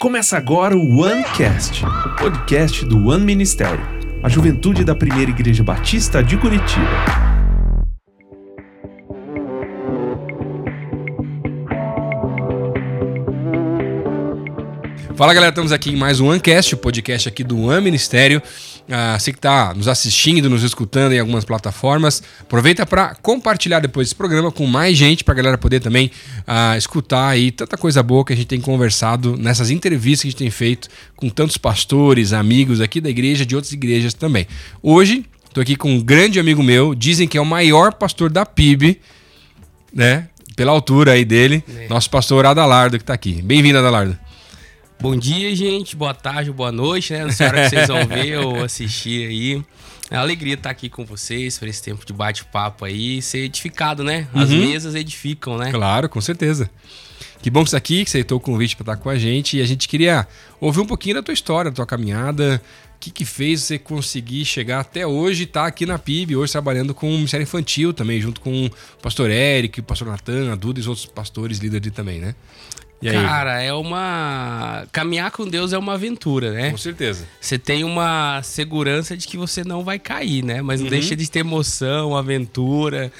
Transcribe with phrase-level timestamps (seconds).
[0.00, 3.80] Começa agora o OneCast, o podcast do One Ministério,
[4.22, 7.28] a juventude da primeira igreja batista de Curitiba.
[15.14, 18.42] Fala galera, estamos aqui em mais um OneCast, o podcast aqui do One Ministério.
[18.90, 24.08] Ah, você que está nos assistindo, nos escutando em algumas plataformas, aproveita para compartilhar depois
[24.08, 26.10] esse programa com mais gente, para a galera poder também
[26.46, 30.30] ah, escutar aí tanta coisa boa que a gente tem conversado nessas entrevistas que a
[30.30, 34.46] gente tem feito com tantos pastores, amigos aqui da igreja, de outras igrejas também.
[34.82, 38.46] Hoje, estou aqui com um grande amigo meu, dizem que é o maior pastor da
[38.46, 39.00] PIB,
[39.92, 40.28] né?
[40.56, 43.42] Pela altura aí dele, nosso pastor Adalardo que está aqui.
[43.42, 44.18] Bem-vindo, Adalardo.
[45.00, 45.94] Bom dia, gente.
[45.94, 47.24] Boa tarde, boa noite, né?
[47.24, 49.64] Não sei a hora que vocês vão ver ou assistir aí.
[50.10, 54.02] É uma alegria estar aqui com vocês por esse tempo de bate-papo aí, ser edificado,
[54.02, 54.26] né?
[54.34, 54.58] As uhum.
[54.58, 55.70] mesas edificam, né?
[55.70, 56.68] Claro, com certeza.
[57.40, 59.16] Que bom que você está aqui, que você aceitou o convite para estar com a
[59.16, 59.58] gente.
[59.58, 60.26] E a gente queria
[60.60, 62.60] ouvir um pouquinho da tua história, da tua caminhada.
[62.96, 66.34] O que, que fez você conseguir chegar até hoje e estar tá aqui na PIB,
[66.34, 70.52] hoje trabalhando com o Ministério Infantil também, junto com o pastor Eric, o pastor Natan,
[70.52, 72.34] a Duda e os outros pastores líderes também, né?
[73.04, 74.86] Cara, é uma.
[74.90, 76.70] Caminhar com Deus é uma aventura, né?
[76.70, 77.26] Com certeza.
[77.40, 80.60] Você tem uma segurança de que você não vai cair, né?
[80.60, 80.90] Mas não uhum.
[80.90, 83.12] deixa de ter emoção, aventura,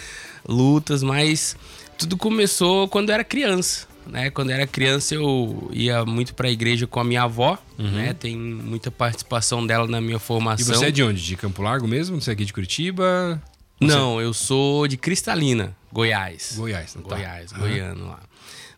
[0.48, 1.56] lutas, mas
[1.96, 3.86] tudo começou quando eu era criança.
[4.06, 4.30] Né?
[4.30, 7.90] Quando eu era criança, eu ia muito para a igreja com a minha avó, uhum.
[7.90, 8.14] né?
[8.14, 10.74] Tem muita participação dela na minha formação.
[10.74, 11.22] E você é de onde?
[11.22, 12.20] De Campo Largo mesmo?
[12.20, 13.40] Você é aqui de Curitiba?
[13.80, 16.54] Não, eu sou de Cristalina, Goiás.
[16.56, 17.16] Goiás, não tá.
[17.16, 17.58] Goiás, uhum.
[17.58, 18.20] goiano lá.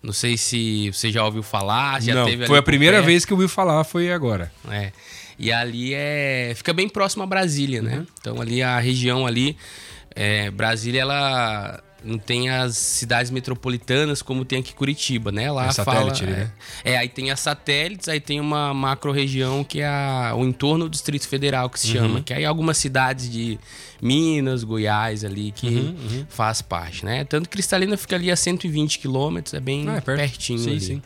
[0.03, 3.33] Não sei se você já ouviu falar, já Não, teve Foi a primeira vez que
[3.33, 4.51] eu ouvi falar, foi agora.
[4.71, 4.93] É.
[5.39, 6.53] E ali é.
[6.57, 7.99] Fica bem próximo a Brasília, né?
[7.99, 8.07] Uhum.
[8.21, 9.57] Então ali a região ali.
[10.15, 15.51] É, Brasília, ela não tem as cidades metropolitanas como tem aqui Curitiba, né?
[15.51, 16.53] Lá é fala, satélite, né?
[16.85, 20.85] É, aí tem as satélites, aí tem uma macro região que é a, o entorno
[20.85, 21.93] do Distrito Federal que se uhum.
[21.93, 23.59] chama, que aí algumas cidades de
[24.01, 26.27] Minas, Goiás ali que uhum, uhum.
[26.29, 27.25] faz parte, né?
[27.25, 30.81] Tanto Cristalina fica ali a 120 quilômetros, é bem ah, é pertinho sim, ali.
[30.81, 31.03] Sim.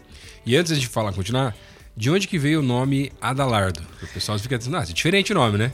[0.46, 1.54] E antes de falar, continuar,
[1.96, 3.80] de onde que veio o nome Adalardo?
[4.02, 5.72] O pessoal fica dizendo, ah, é diferente o nome, né?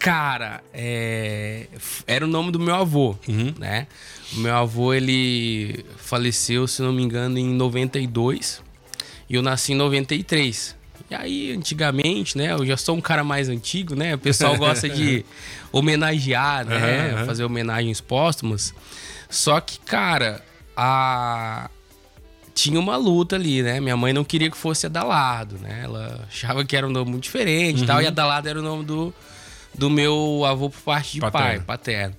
[0.00, 1.66] Cara, é...
[2.06, 3.52] era o nome do meu avô, uhum.
[3.58, 3.86] né?
[4.32, 8.62] O meu avô, ele faleceu, se não me engano, em 92
[9.28, 10.74] e eu nasci em 93.
[11.10, 12.52] E aí, antigamente, né?
[12.52, 14.14] Eu já sou um cara mais antigo, né?
[14.14, 15.24] O pessoal gosta de
[15.70, 17.12] homenagear, né?
[17.12, 17.26] Uhum, uhum.
[17.26, 18.72] Fazer homenagens póstumas.
[19.28, 20.42] Só que, cara,
[20.74, 21.68] a...
[22.54, 23.80] tinha uma luta ali, né?
[23.80, 25.82] Minha mãe não queria que fosse Adalado, né?
[25.84, 28.00] Ela achava que era um nome muito diferente e tal.
[28.00, 28.08] E uhum.
[28.08, 29.14] Adalado era o nome do
[29.74, 31.46] do meu avô por parte de paterno.
[31.46, 32.16] pai, paterno.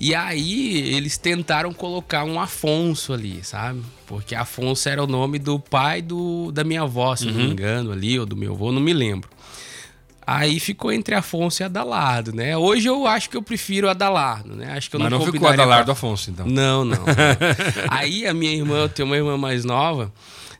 [0.00, 3.82] E aí eles tentaram colocar um Afonso ali, sabe?
[4.06, 7.30] Porque Afonso era o nome do pai do, da minha avó, se uhum.
[7.30, 7.52] não me uhum.
[7.52, 9.28] engano, ali, ou do meu avô, não me lembro.
[10.26, 12.56] Aí ficou entre Afonso e Adalardo, né?
[12.56, 14.72] Hoje eu acho que eu prefiro Adalardo, né?
[14.76, 15.92] Acho que eu Mas não, não ficou Adalardo pra...
[15.92, 16.46] Afonso, então.
[16.46, 16.96] Não, não.
[16.96, 17.04] não.
[17.90, 20.12] Aí a minha irmã, eu tenho uma irmã mais nova,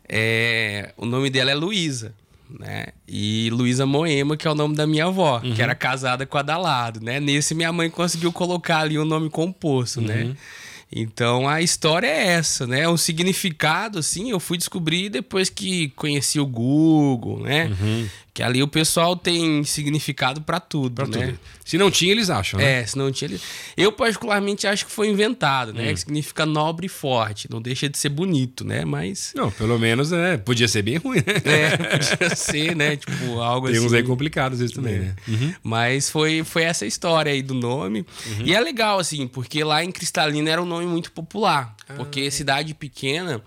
[0.09, 0.93] é...
[0.97, 2.13] o nome dela é Luísa
[2.59, 2.87] né?
[3.07, 5.55] E Luísa Moema, que é o nome da minha avó, uhum.
[5.55, 7.21] que era casada com a Dalado, né?
[7.21, 10.23] Nesse minha mãe conseguiu colocar ali o um nome composto, né?
[10.23, 10.29] uhum.
[10.29, 10.37] né?
[10.95, 12.87] Então a história é essa, né?
[12.87, 17.69] O significado, assim, eu fui descobrir depois que conheci o Google, né?
[17.81, 18.09] Uhum.
[18.35, 21.27] Que ali o pessoal tem significado para tudo, pra né?
[21.27, 21.41] Tudo.
[21.67, 22.81] Se não tinha, eles acham, né?
[22.81, 23.43] É, se não tinha, eles...
[23.77, 25.91] Eu particularmente acho que foi inventado, né?
[25.91, 25.95] Hum.
[25.95, 27.47] Que significa nobre e forte.
[27.51, 28.87] Não deixa de ser bonito, né?
[28.87, 29.35] Mas...
[29.37, 30.39] Não, pelo menos, né?
[30.39, 31.43] Podia ser bem ruim, né?
[31.45, 32.97] É, podia ser, né?
[33.03, 33.87] Tipo, algo tem assim.
[33.87, 34.99] Tem uns aí complicados isso também, é.
[34.99, 35.17] né?
[35.29, 35.55] Uhum.
[35.63, 38.07] Mas foi, foi essa história aí do nome.
[38.27, 38.47] Uhum.
[38.47, 41.77] E é legal, assim, porque lá em Cristalina era um nome muito popular.
[41.87, 41.95] Ah.
[41.95, 43.43] Porque cidade pequena,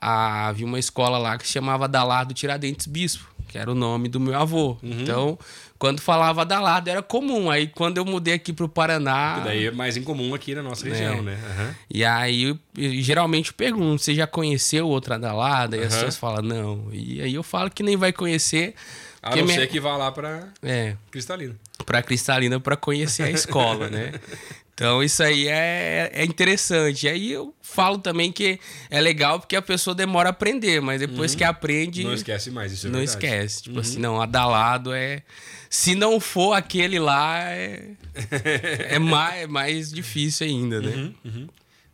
[0.00, 4.20] havia uma escola lá que se chamava Dalardo Tiradentes Bispo que era o nome do
[4.20, 4.76] meu avô.
[4.82, 5.00] Uhum.
[5.00, 5.38] Então,
[5.78, 7.50] quando falava da Lado era comum.
[7.50, 9.36] Aí quando eu mudei aqui pro Paraná.
[9.38, 11.22] Que daí é mais incomum aqui na nossa região, é.
[11.22, 11.32] né?
[11.34, 11.74] Uhum.
[11.90, 15.76] E aí eu, eu, geralmente eu pergunto: você já conheceu outra da Lada?
[15.76, 16.88] E as pessoas falam, não.
[16.92, 18.74] E aí eu falo que nem vai conhecer.
[19.22, 19.58] A não minha...
[19.58, 21.56] ser que vá lá para é, Cristalina.
[21.84, 24.12] Para Cristalina para conhecer a escola, né?
[24.78, 27.06] Então isso aí é, é interessante.
[27.06, 31.00] E aí eu falo também que é legal porque a pessoa demora a aprender, mas
[31.00, 31.38] depois uhum.
[31.38, 32.04] que aprende.
[32.04, 33.26] Não esquece mais, isso é Não verdade.
[33.26, 33.62] esquece.
[33.64, 33.92] Tipo assim, uhum.
[33.94, 35.24] assim, não, adalado é.
[35.68, 37.90] Se não for aquele lá, é,
[38.88, 40.94] é, mais, é mais difícil ainda, né?
[40.94, 41.48] Uhum, uhum.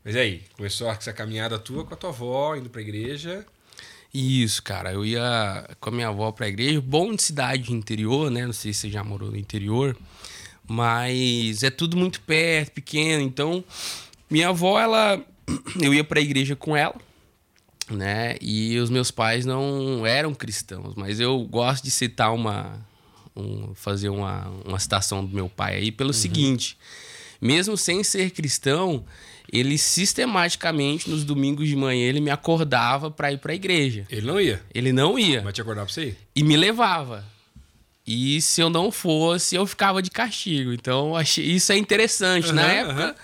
[0.05, 3.47] Mas aí, começou essa caminhada tua com a tua avó, indo pra igreja.
[4.13, 4.93] Isso, cara.
[4.93, 6.83] Eu ia com a minha avó pra igreja.
[6.83, 8.45] Bom de cidade interior, né?
[8.45, 9.97] Não sei se você já morou no interior.
[10.69, 13.23] Mas é tudo muito perto, pequeno.
[13.23, 13.65] Então,
[14.31, 15.23] minha avó, ela.
[15.81, 16.97] Eu ia pra igreja com ela.
[17.91, 18.37] né?
[18.41, 22.81] E os meus pais não eram cristãos, mas eu gosto de citar uma.
[23.37, 26.15] Um, fazer uma, uma citação do meu pai aí pelo uhum.
[26.15, 26.79] seguinte:
[27.41, 29.05] mesmo sem ser cristão,
[29.53, 34.07] ele sistematicamente nos domingos de manhã ele me acordava para ir para a igreja.
[34.09, 34.63] Ele não ia.
[34.73, 35.43] Ele não ia.
[35.43, 36.17] Mas te acordava para você ir.
[36.35, 37.25] E me levava.
[38.07, 40.73] E se eu não fosse, eu ficava de castigo.
[40.73, 42.49] Então, achei, isso é interessante.
[42.49, 43.15] Uhum, Na época, uhum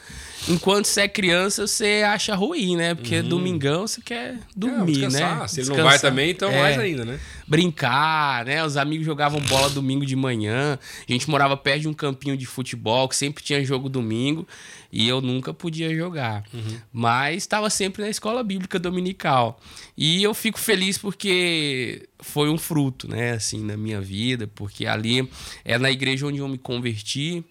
[0.51, 2.95] enquanto você é criança, você acha ruim, né?
[2.95, 3.29] Porque uhum.
[3.29, 5.49] domingão você quer dormir, é, né?
[5.49, 7.21] Se ele não vai também, então é, mais ainda, né?
[7.47, 8.65] Brincar, né?
[8.65, 10.79] Os amigos jogavam bola domingo de manhã.
[11.09, 14.47] A gente morava perto de um campinho de futebol que sempre tinha jogo domingo
[14.93, 16.45] e eu nunca podia jogar.
[16.53, 16.79] Uhum.
[16.93, 19.61] Mas estava sempre na escola bíblica dominical.
[19.97, 23.33] E eu fico feliz porque foi um fruto, né?
[23.33, 25.29] Assim, na minha vida, porque ali
[25.65, 27.45] é na igreja onde eu me converti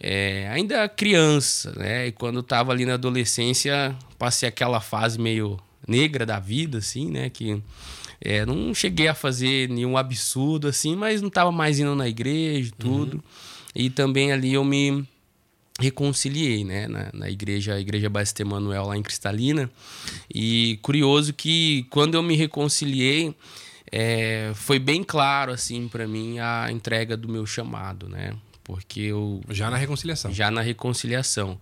[0.00, 2.08] é, ainda criança, né?
[2.08, 7.30] E quando estava ali na adolescência, passei aquela fase meio negra da vida, assim, né?
[7.30, 7.62] Que
[8.20, 12.68] é, não cheguei a fazer nenhum absurdo, assim, mas não estava mais indo na igreja
[12.68, 13.16] e tudo.
[13.16, 13.22] Uhum.
[13.74, 15.06] E também ali eu me
[15.80, 16.88] reconciliei, né?
[16.88, 19.70] Na, na igreja, a Igreja Batista Emanuel lá em Cristalina.
[20.34, 23.34] E curioso que quando eu me reconciliei,
[23.90, 28.34] é, foi bem claro, assim, para mim, a entrega do meu chamado, né?
[28.66, 30.32] Porque eu já na reconciliação.
[30.34, 31.60] Já na reconciliação.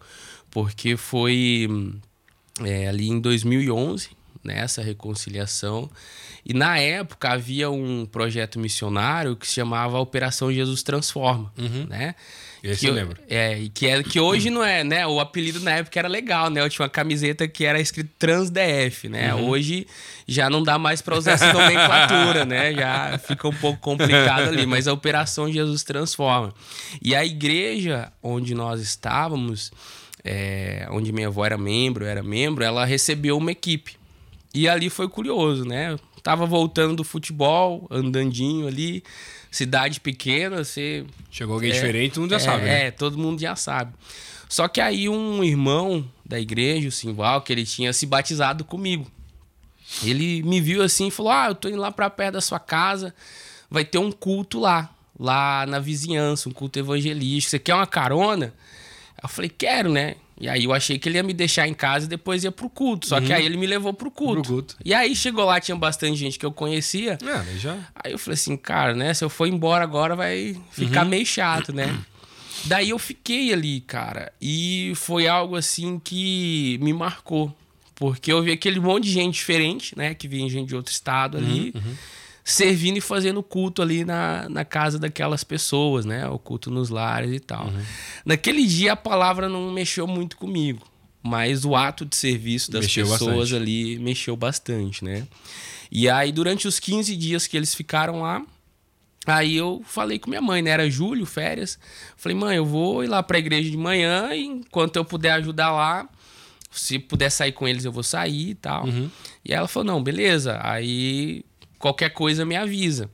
[0.50, 1.68] Porque foi
[2.64, 4.08] é, ali em 2011
[4.42, 5.90] nessa né, reconciliação.
[6.46, 11.86] E na época havia um projeto missionário que se chamava Operação Jesus Transforma uhum.
[11.88, 12.14] né
[12.64, 13.18] esse que eu lembro.
[13.28, 15.06] É, que, é, que hoje não é, né?
[15.06, 16.62] O apelido na época era legal, né?
[16.62, 19.34] Eu tinha uma camiseta que era escrito TransDF, né?
[19.34, 19.50] Uhum.
[19.50, 19.86] Hoje
[20.26, 22.72] já não dá mais para usar essa nomenclatura, né?
[22.72, 24.64] Já fica um pouco complicado ali.
[24.64, 26.54] Mas a Operação Jesus Transforma.
[27.02, 29.70] E a igreja onde nós estávamos,
[30.24, 33.96] é, onde minha avó era membro, era membro, ela recebeu uma equipe.
[34.54, 35.96] E ali foi curioso, né?
[36.24, 39.04] tava voltando do futebol, andandinho ali
[39.54, 41.04] cidade pequena, você.
[41.30, 42.86] Chegou alguém é, diferente, todo mundo já é, sabe, né?
[42.86, 43.94] É, todo mundo já sabe.
[44.48, 49.10] Só que aí um irmão da igreja, o Simval, que ele tinha se batizado comigo.
[50.02, 52.58] Ele me viu assim e falou: Ah, eu tô indo lá pra perto da sua
[52.58, 53.14] casa,
[53.70, 57.50] vai ter um culto lá, lá na vizinhança, um culto evangelístico.
[57.50, 58.52] Você quer uma carona?
[59.22, 60.16] Eu falei, quero, né?
[60.40, 62.68] E aí eu achei que ele ia me deixar em casa e depois ia pro
[62.68, 63.06] culto.
[63.06, 63.26] Só uhum.
[63.26, 64.42] que aí ele me levou pro culto.
[64.42, 64.76] pro culto.
[64.84, 67.18] E aí chegou lá, tinha bastante gente que eu conhecia.
[67.22, 67.76] É, já.
[67.94, 69.14] Aí eu falei assim, cara, né?
[69.14, 71.10] Se eu for embora agora vai ficar uhum.
[71.10, 71.96] meio chato, né?
[72.64, 74.32] Daí eu fiquei ali, cara.
[74.40, 77.54] E foi algo assim que me marcou.
[77.94, 80.14] Porque eu vi aquele monte de gente diferente, né?
[80.14, 81.72] Que vinha gente de outro estado ali.
[81.74, 81.96] Uhum, uhum
[82.44, 86.28] servindo e fazendo culto ali na, na casa daquelas pessoas, né?
[86.28, 87.66] O culto nos lares e tal.
[87.66, 87.82] Uhum.
[88.26, 90.86] Naquele dia a palavra não mexeu muito comigo,
[91.22, 93.56] mas o ato de serviço das mexeu pessoas bastante.
[93.56, 95.26] ali mexeu bastante, né?
[95.90, 98.44] E aí durante os 15 dias que eles ficaram lá,
[99.26, 100.68] Aí eu falei com minha mãe, né?
[100.68, 101.78] Era julho, férias.
[102.14, 105.72] Falei, mãe, eu vou ir lá pra igreja de manhã e enquanto eu puder ajudar
[105.72, 106.06] lá,
[106.70, 108.84] se puder sair com eles, eu vou sair e tal.
[108.84, 109.10] Uhum.
[109.42, 110.60] E ela falou, não, beleza.
[110.62, 111.42] Aí
[111.84, 113.10] qualquer coisa me avisa.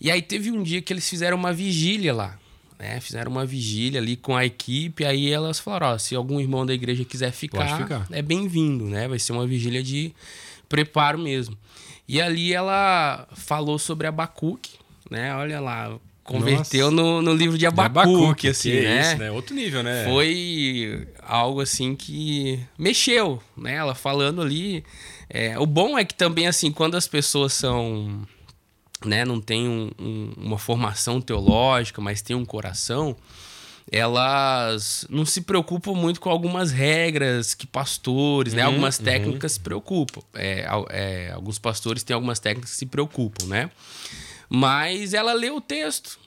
[0.00, 2.38] E aí teve um dia que eles fizeram uma vigília lá.
[2.78, 2.98] Né?
[2.98, 5.04] Fizeram uma vigília ali com a equipe.
[5.04, 8.06] Aí elas falaram: ó, se algum irmão da igreja quiser ficar, ficar.
[8.10, 9.06] é bem-vindo, né?
[9.06, 10.10] Vai ser uma vigília de
[10.70, 11.54] preparo mesmo.
[12.08, 14.72] E ali ela falou sobre Abacuque,
[15.10, 15.34] né?
[15.36, 19.00] Olha lá, converteu no, no, livro de Abacuque, de Abacuque assim, né?
[19.02, 19.30] Isso, né?
[19.30, 20.04] Outro nível, né?
[20.06, 23.74] Foi algo assim que mexeu, né?
[23.74, 24.82] Ela falando ali
[25.28, 28.22] é, o bom é que também, assim, quando as pessoas são.
[29.04, 33.14] Né, não tem um, um, uma formação teológica, mas tem um coração,
[33.92, 38.62] elas não se preocupam muito com algumas regras que pastores, né?
[38.62, 39.04] Uhum, algumas uhum.
[39.04, 39.54] técnicas uhum.
[39.56, 40.22] se preocupam.
[40.32, 43.70] É, é, alguns pastores têm algumas técnicas que se preocupam, né?
[44.48, 46.18] Mas ela lê o texto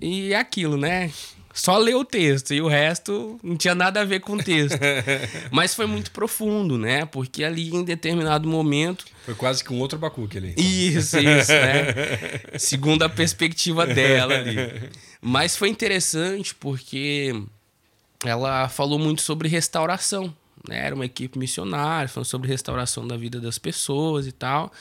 [0.00, 1.12] e é aquilo, né?
[1.54, 4.76] Só ler o texto e o resto não tinha nada a ver com o texto.
[5.52, 7.06] Mas foi muito profundo, né?
[7.06, 9.04] Porque ali em determinado momento.
[9.24, 10.54] Foi quase que um outro Abacuque ali.
[10.58, 11.94] Isso, isso, né?
[12.58, 14.56] Segundo a perspectiva dela ali.
[15.22, 17.32] Mas foi interessante porque
[18.24, 20.34] ela falou muito sobre restauração.
[20.68, 20.84] Né?
[20.84, 24.72] Era uma equipe missionária, falando sobre restauração da vida das pessoas e tal.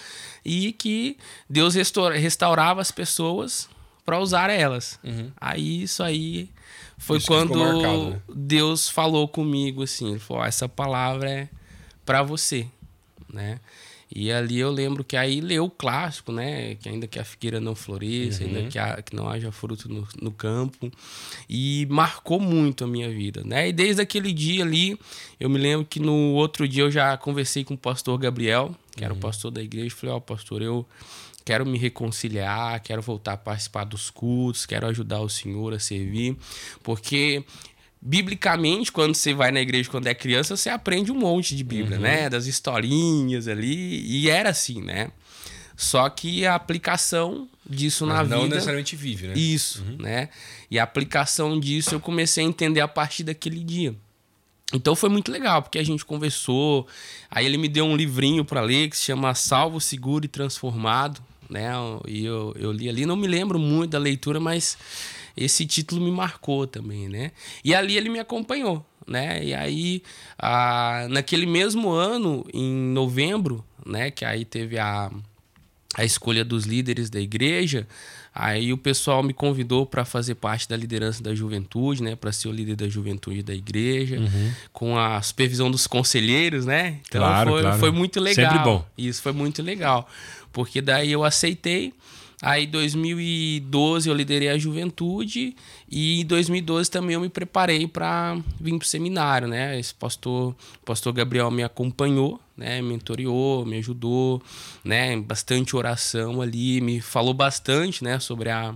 [0.43, 3.69] E que Deus restaurava as pessoas
[4.03, 4.99] para usar elas.
[5.03, 5.31] Uhum.
[5.39, 6.49] Aí isso aí
[7.03, 8.21] foi Isso quando marcado, né?
[8.33, 11.49] Deus falou comigo assim, ele falou: essa palavra é
[12.05, 12.65] para você,
[13.31, 13.59] né?
[14.15, 16.75] E ali eu lembro que aí leu o clássico, né?
[16.75, 20.07] Que ainda que a figueira não floresça, ainda que, a, que não haja fruto no,
[20.21, 20.89] no campo.
[21.49, 23.67] E marcou muito a minha vida, né?
[23.67, 24.97] E desde aquele dia ali,
[25.37, 29.03] eu me lembro que no outro dia eu já conversei com o pastor Gabriel, que
[29.03, 30.85] era o pastor da igreja, e falei, ó, oh, pastor, eu
[31.45, 36.37] quero me reconciliar, quero voltar a participar dos cultos, quero ajudar o Senhor a servir,
[36.81, 37.43] porque
[38.01, 41.97] biblicamente, quando você vai na igreja quando é criança, você aprende um monte de Bíblia,
[41.97, 42.03] uhum.
[42.03, 42.29] né?
[42.29, 45.11] Das historinhas ali, e era assim, né?
[45.75, 48.37] Só que a aplicação disso Mas na não vida.
[48.37, 49.33] Não necessariamente vive, né?
[49.35, 49.97] Isso, uhum.
[49.99, 50.29] né?
[50.69, 53.95] E a aplicação disso eu comecei a entender a partir daquele dia.
[54.73, 56.87] Então foi muito legal, porque a gente conversou.
[57.29, 61.21] Aí ele me deu um livrinho para ler que se chama Salvo, Seguro e Transformado,
[61.53, 61.71] né?
[62.07, 64.75] E eu, eu li ali, não me lembro muito da leitura, mas
[65.37, 67.31] esse título me marcou também, né?
[67.63, 69.45] E ali ele me acompanhou, né?
[69.45, 70.01] E aí,
[70.37, 74.09] a, naquele mesmo ano, em novembro, né?
[74.09, 75.11] Que aí teve a,
[75.95, 77.87] a escolha dos líderes da igreja,
[78.35, 82.15] Aí o pessoal me convidou para fazer parte da liderança da juventude, né?
[82.15, 84.51] Para ser o líder da juventude da igreja, uhum.
[84.71, 86.99] com a supervisão dos conselheiros, né?
[87.07, 87.79] Então claro, foi, claro.
[87.79, 88.51] foi muito legal.
[88.51, 88.85] Sempre bom.
[88.97, 90.09] Isso foi muito legal.
[90.53, 91.91] Porque daí eu aceitei.
[92.45, 95.55] Aí, em 2012, eu liderei a juventude
[95.89, 99.79] e em 2012 também eu me preparei para vir para o seminário, né?
[99.79, 102.81] Esse pastor, pastor Gabriel me acompanhou, né?
[102.81, 104.41] Mentoriou, me ajudou,
[104.83, 105.15] né?
[105.21, 108.19] Bastante oração ali, me falou bastante, né?
[108.19, 108.75] Sobre a,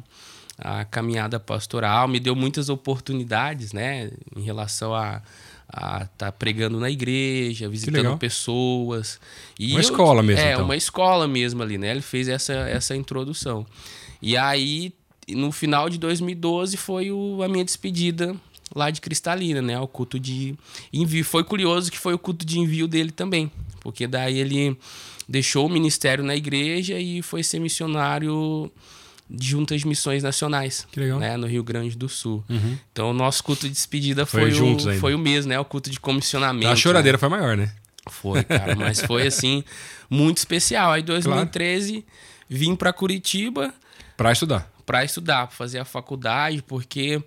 [0.57, 4.11] a caminhada pastoral, me deu muitas oportunidades, né?
[4.33, 5.21] Em relação a
[5.69, 9.19] a estar tá pregando na igreja, visitando pessoas.
[9.59, 10.45] E uma eu, escola mesmo.
[10.45, 10.65] É, então.
[10.65, 11.91] uma escola mesmo ali, né?
[11.91, 13.65] Ele fez essa, essa introdução.
[14.21, 14.93] E aí,
[15.29, 18.35] no final de 2012, foi o, a minha despedida
[18.73, 19.79] lá de Cristalina, né?
[19.79, 20.55] O culto de
[20.91, 21.25] envio.
[21.25, 24.77] Foi curioso que foi o culto de envio dele também, porque daí ele
[25.27, 28.71] deixou o ministério na igreja e foi ser missionário
[29.39, 30.87] juntas de missões nacionais.
[30.91, 31.19] Que legal.
[31.19, 32.43] Né, no Rio Grande do Sul.
[32.49, 32.77] Uhum.
[32.91, 35.59] Então, o nosso culto de despedida foi, foi, o, foi o mesmo, né?
[35.59, 36.67] O culto de comissionamento.
[36.67, 37.19] A choradeira né?
[37.19, 37.71] foi maior, né?
[38.09, 38.75] Foi, cara.
[38.75, 39.63] mas foi, assim,
[40.09, 40.91] muito especial.
[40.91, 42.05] Aí, em 2013, claro.
[42.49, 43.73] vim para Curitiba.
[44.15, 44.71] Para estudar.
[44.85, 47.21] Para estudar, para fazer a faculdade, porque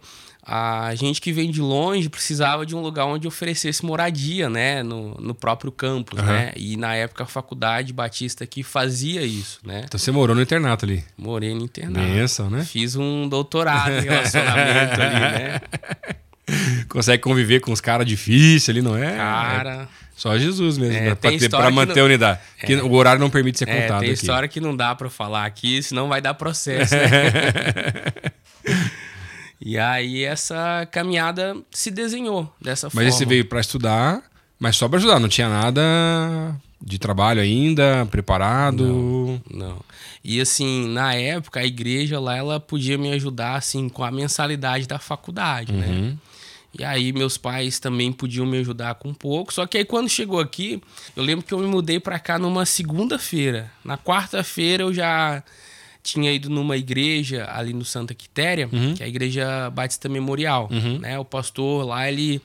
[0.53, 5.15] a gente que vem de longe precisava de um lugar onde oferecesse moradia, né, no,
[5.15, 6.27] no próprio campus, uhum.
[6.27, 6.51] né?
[6.57, 9.83] E na época a faculdade Batista aqui fazia isso, né?
[9.85, 11.05] Então você morou no internato ali?
[11.17, 12.05] Morei no internato.
[12.05, 12.65] Benção, né?
[12.65, 15.61] Fiz um doutorado em relacionamento ali, né?
[16.91, 19.15] Consegue conviver com os caras difíceis ali, não é?
[19.15, 19.89] Cara.
[19.97, 22.03] É só Jesus mesmo, é, para manter não...
[22.03, 22.41] a unidade.
[22.61, 22.67] É.
[22.67, 24.01] Que o horário não permite ser é, contado.
[24.01, 24.21] Tem aqui.
[24.21, 26.95] história que não dá para falar aqui, senão vai dar processo.
[26.95, 27.01] Né?
[29.61, 33.05] E aí essa caminhada se desenhou dessa mas forma.
[33.05, 34.23] Mas você veio para estudar,
[34.59, 35.83] mas só para estudar, não tinha nada
[36.83, 38.87] de trabalho ainda preparado?
[38.87, 39.81] Não, não.
[40.25, 44.87] E assim, na época a igreja lá ela podia me ajudar assim com a mensalidade
[44.87, 45.87] da faculdade, né?
[45.87, 46.03] uhum.
[46.03, 46.17] né?
[46.79, 49.53] E aí meus pais também podiam me ajudar com um pouco.
[49.53, 50.81] Só que aí quando chegou aqui,
[51.17, 53.71] eu lembro que eu me mudei para cá numa segunda-feira.
[53.85, 55.43] Na quarta-feira eu já
[56.03, 58.95] tinha ido numa igreja ali no Santa Quitéria, uhum.
[58.95, 60.99] que é a igreja Batista Memorial, uhum.
[60.99, 61.19] né?
[61.19, 62.41] O pastor lá, ele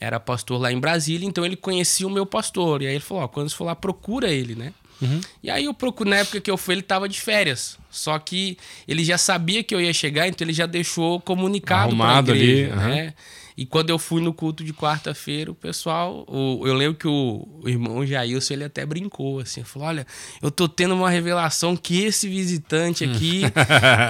[0.00, 2.82] era pastor lá em Brasília, então ele conhecia o meu pastor.
[2.82, 4.72] E aí ele falou, ó, quando você for lá, procura ele, né?
[5.00, 5.20] Uhum.
[5.42, 7.78] E aí eu procuro, na época que eu fui, ele tava de férias.
[7.90, 12.34] Só que ele já sabia que eu ia chegar, então ele já deixou comunicado Arrumado
[12.34, 13.14] igreja, ali, né?
[13.56, 16.26] E quando eu fui no culto de quarta-feira, o pessoal.
[16.28, 19.64] O, eu lembro que o, o irmão Jailson ele até brincou assim.
[19.64, 20.06] Falou: Olha,
[20.42, 23.42] eu tô tendo uma revelação que esse visitante aqui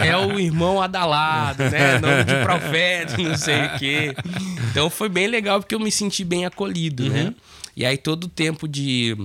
[0.05, 1.99] é o irmão Adalado, né?
[2.01, 4.17] Nome de profeta, não sei o quê.
[4.71, 7.21] Então foi bem legal porque eu me senti bem acolhido, né?
[7.21, 7.25] uhum.
[7.27, 7.35] né?
[7.77, 9.17] E aí todo o tempo de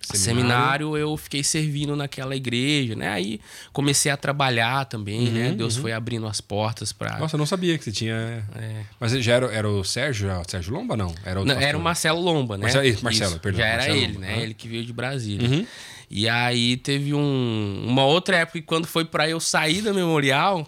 [0.00, 0.40] Seminário.
[0.40, 3.08] seminário eu fiquei servindo naquela igreja, né?
[3.08, 3.40] Aí
[3.72, 5.44] comecei a trabalhar também, né?
[5.44, 5.54] uhum, né?
[5.54, 5.82] Deus uhum.
[5.82, 7.18] foi abrindo as portas para.
[7.18, 8.14] Nossa, eu não sabia que você tinha.
[8.56, 8.82] É.
[8.98, 11.14] Mas já era, era o Sérgio, o Sérgio Lomba, não?
[11.24, 12.64] Era, não, era o Marcelo Lomba, né?
[12.64, 13.60] Marcelo, Marcelo Isso, perdão.
[13.60, 14.20] Já era Marcelo ele, Lomba.
[14.26, 14.34] né?
[14.34, 14.40] Uhum.
[14.40, 15.48] Ele que veio de Brasília.
[15.48, 15.66] Uhum.
[16.10, 20.66] E aí teve um, uma outra época que quando foi para eu sair da memorial,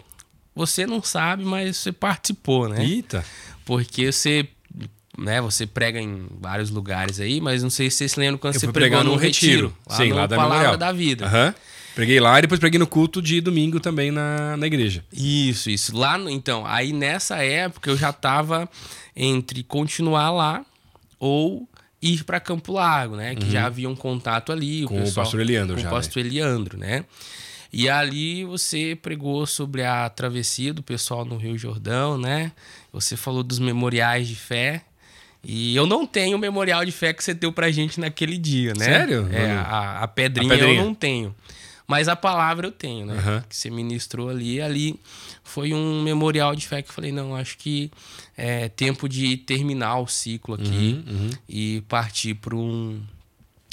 [0.55, 2.85] você não sabe, mas você participou, né?
[2.85, 3.25] Eita!
[3.65, 4.49] Porque você
[5.19, 5.41] né?
[5.41, 8.73] Você prega em vários lugares aí, mas não sei se vocês lembram quando eu você
[8.73, 9.69] pregou no retiro.
[9.69, 10.77] retiro lá Sim, no lá da Palavra Memorial.
[10.77, 11.27] da Vida.
[11.27, 11.55] Uhum.
[11.95, 15.05] Preguei lá e depois preguei no culto de domingo também na, na igreja.
[15.13, 15.95] Isso, isso.
[15.95, 18.69] Lá, no, então, aí nessa época eu já estava
[19.15, 20.65] entre continuar lá
[21.19, 21.69] ou
[22.01, 23.35] ir para Campo Largo, né?
[23.35, 23.51] Que uhum.
[23.51, 24.85] já havia um contato ali.
[24.85, 25.89] Com o, pessoal, o pastor Eliandro com já.
[25.91, 26.29] Com o pastor né?
[26.29, 27.05] Eliandro, né?
[27.71, 32.53] E ali você pregou sobre a travessia do pessoal no Rio Jordão, né?
[32.91, 34.83] Você falou dos memoriais de fé
[35.45, 38.73] E eu não tenho o memorial de fé que você deu pra gente naquele dia,
[38.79, 38.85] né?
[38.85, 39.29] Sério?
[39.33, 40.79] É, a, a pedrinha, A pedrinha.
[40.81, 41.35] eu não tenho.
[41.87, 43.15] Mas a palavra eu tenho, né?
[43.19, 43.45] Aham.
[43.49, 44.63] Que você ministrou ali.
[44.63, 44.99] Ali
[45.43, 47.91] foi um memorial de fé que eu falei, não, acho que
[48.37, 53.01] é tempo de terminar o ciclo aqui Uhum, e partir para um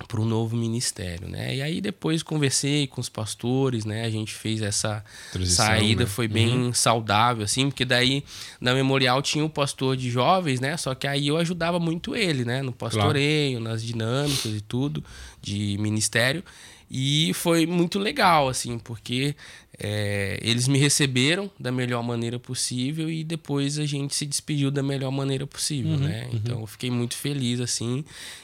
[0.08, 1.56] para um novo ministério, né?
[1.56, 4.06] E aí depois conversei com os pastores, né?
[4.06, 6.10] A gente fez essa Transição, saída, né?
[6.10, 8.24] foi bem saudável, assim, porque daí
[8.60, 10.78] na memorial tinha o pastor de jovens, né?
[10.78, 12.62] Só que aí eu ajudava muito ele, né?
[12.62, 15.04] No pastoreio, nas dinâmicas e tudo
[15.42, 16.44] de ministério.
[16.92, 19.36] E foi muito legal, assim, porque
[19.82, 24.84] é, eles me receberam da melhor maneira possível e depois a gente se despediu da
[24.84, 26.30] melhor maneira possível, né?
[26.34, 28.04] Então eu fiquei muito feliz, assim.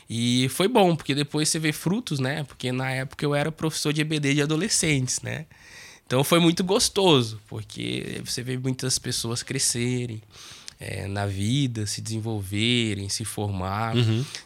[0.10, 2.46] E foi bom, porque depois você vê frutos, né?
[2.46, 5.46] Porque na época eu era professor de EBD de adolescentes, né?
[6.06, 10.22] Então foi muito gostoso, porque você vê muitas pessoas crescerem
[10.80, 13.94] é, na vida, se desenvolverem, se formar.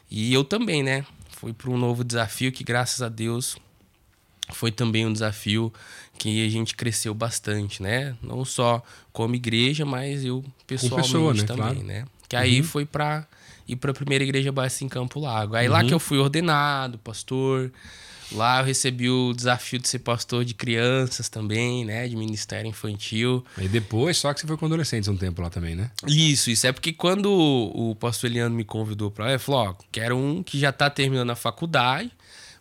[0.09, 1.05] E eu também, né?
[1.29, 3.57] Fui para um novo desafio que, graças a Deus,
[4.53, 5.71] foi também um desafio
[6.19, 8.15] que a gente cresceu bastante, né?
[8.21, 11.43] Não só como igreja, mas eu pessoalmente pessoa, né?
[11.43, 11.83] também, Claro.
[11.83, 12.05] né?
[12.27, 13.25] Que aí foi para
[13.67, 15.55] ir para a primeira igreja Batista em Campo Lago.
[15.55, 17.71] Aí lá que eu fui ordenado, pastor.
[18.31, 22.07] Lá eu recebi o desafio de ser pastor de crianças também, né?
[22.07, 23.43] De ministério infantil.
[23.57, 25.89] Aí depois, só que você foi com adolescentes um tempo lá também, né?
[26.05, 29.69] Isso, isso é porque quando o o pastor Eliano me convidou para lá, ele falou:
[29.69, 32.11] Ó, quero um que já tá terminando a faculdade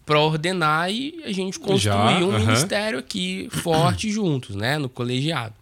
[0.08, 5.54] para ordenar e a gente construir Já, um ministério aqui forte juntos, né, no colegiado.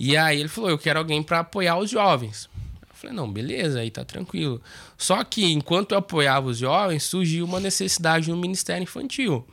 [0.00, 2.48] E aí ele falou: Eu quero alguém para apoiar os jovens.
[2.88, 4.62] Eu falei: Não, beleza, aí tá tranquilo.
[4.96, 9.46] Só que enquanto eu apoiava os jovens, surgiu uma necessidade no ministério infantil.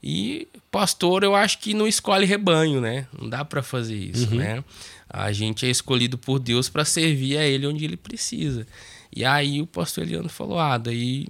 [0.00, 3.08] E pastor, eu acho que não escolhe rebanho, né?
[3.18, 4.62] Não dá para fazer isso, né?
[5.10, 8.66] A gente é escolhido por Deus para servir a ele onde ele precisa.
[9.14, 11.26] E aí o pastor Eliano falou: "Ah, daí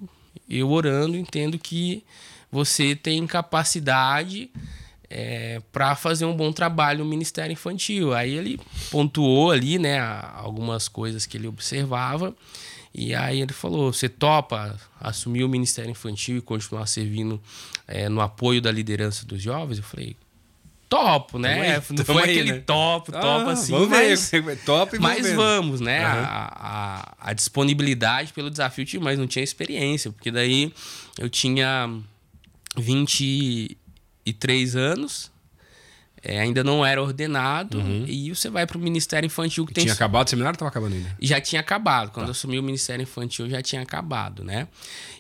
[0.49, 2.03] eu orando entendo que
[2.55, 4.49] você tem capacidade
[5.73, 8.15] para fazer um bom trabalho no Ministério Infantil.
[8.15, 8.61] Aí ele
[8.93, 9.99] pontuou ali, né,
[10.35, 12.33] algumas coisas que ele observava.
[12.95, 17.41] E aí ele falou: você topa assumir o Ministério Infantil e continuar servindo
[17.89, 19.79] eh, no apoio da liderança dos jovens?
[19.79, 20.17] Eu falei,
[20.89, 21.75] topo, né?
[21.77, 22.61] Aí, Não foi aí, aquele né?
[22.61, 24.31] top, top Ah, assim, vamos ver, mas,
[24.65, 25.37] top e vamos mas vendo.
[25.37, 26.05] vamos, né?
[26.05, 26.23] Aham.
[26.23, 30.73] A, a, a disponibilidade pelo desafio tinha, mas não tinha experiência, porque daí
[31.19, 31.91] eu tinha
[32.77, 35.31] 23 anos,
[36.23, 39.95] é, ainda não era ordenado, e você vai para o Ministério Infantil que tem Tinha
[39.95, 41.17] acabado o seminário ou tava acabando ainda?
[41.21, 42.09] já tinha acabado.
[42.09, 42.15] Tá.
[42.15, 44.67] Quando eu assumi o Ministério Infantil, já tinha acabado, né?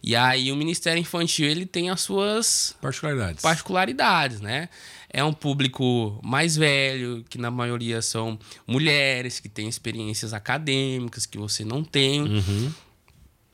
[0.02, 3.42] E aí o Ministério Infantil, ele tem as suas Particularidades.
[3.42, 4.68] particularidades, né?
[5.10, 11.38] É um público mais velho, que na maioria são mulheres, que têm experiências acadêmicas que
[11.38, 12.22] você não tem.
[12.22, 12.72] Uhum.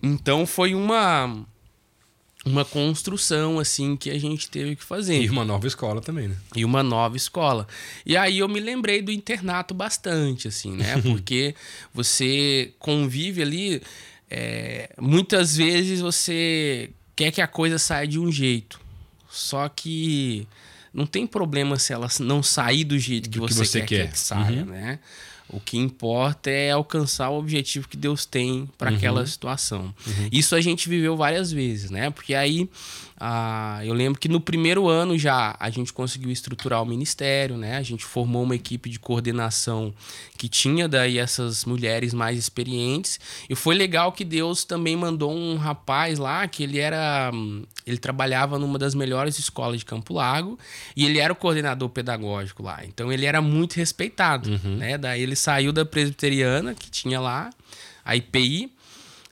[0.03, 1.45] Então foi uma
[2.45, 6.37] uma construção assim que a gente teve que fazer E uma nova escola também, né?
[6.57, 7.67] e uma nova escola.
[8.07, 11.01] E aí eu me lembrei do internato bastante, assim, né?
[11.03, 11.55] Porque
[11.93, 13.83] você convive ali,
[14.31, 18.81] é, muitas vezes você quer que a coisa saia de um jeito.
[19.29, 20.49] Só que
[20.93, 24.07] não tem problema se ela não sair do jeito que, Do que você, você quer,
[24.07, 24.13] quer.
[24.13, 24.99] que saia, né?
[25.53, 29.93] O que importa é alcançar o objetivo que Deus tem para aquela situação.
[30.31, 32.11] Isso a gente viveu várias vezes, né?
[32.11, 32.69] Porque aí
[33.23, 37.77] ah, eu lembro que no primeiro ano já a gente conseguiu estruturar o ministério, né?
[37.77, 39.93] A gente formou uma equipe de coordenação
[40.39, 43.21] que tinha daí essas mulheres mais experientes.
[43.49, 47.31] E foi legal que Deus também mandou um rapaz lá que ele era.
[47.35, 50.59] hum, Ele trabalhava numa das melhores escolas de Campo Largo
[50.97, 52.81] e ele era o coordenador pedagógico lá.
[52.87, 54.97] Então ele era muito respeitado, né?
[54.97, 57.51] Daí ele saiu da presbiteriana que tinha lá,
[58.03, 58.73] a IPI,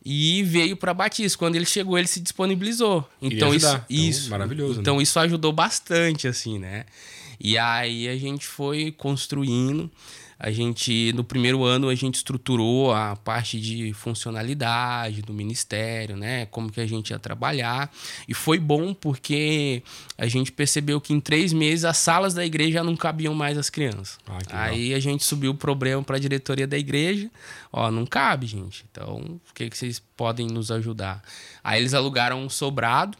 [0.05, 1.39] e veio para Batista.
[1.39, 3.09] Quando ele chegou, ele se disponibilizou.
[3.21, 3.67] Então isso.
[3.67, 4.81] Então, isso maravilhoso, né?
[4.81, 6.85] Então isso ajudou bastante, assim, né?
[7.41, 9.91] E aí a gente foi construindo.
[10.39, 16.47] A gente, no primeiro ano, a gente estruturou a parte de funcionalidade do ministério, né?
[16.47, 17.91] Como que a gente ia trabalhar.
[18.29, 19.83] E foi bom porque
[20.17, 23.59] a gente percebeu que em três meses as salas da igreja já não cabiam mais
[23.59, 24.19] as crianças.
[24.29, 24.65] Ah.
[24.65, 27.29] Aí a gente subiu o problema para a diretoria da igreja.
[27.73, 28.85] Ó, não cabe, gente.
[28.91, 31.21] Então, o que, que vocês podem nos ajudar?
[31.65, 33.19] Aí eles alugaram um sobrado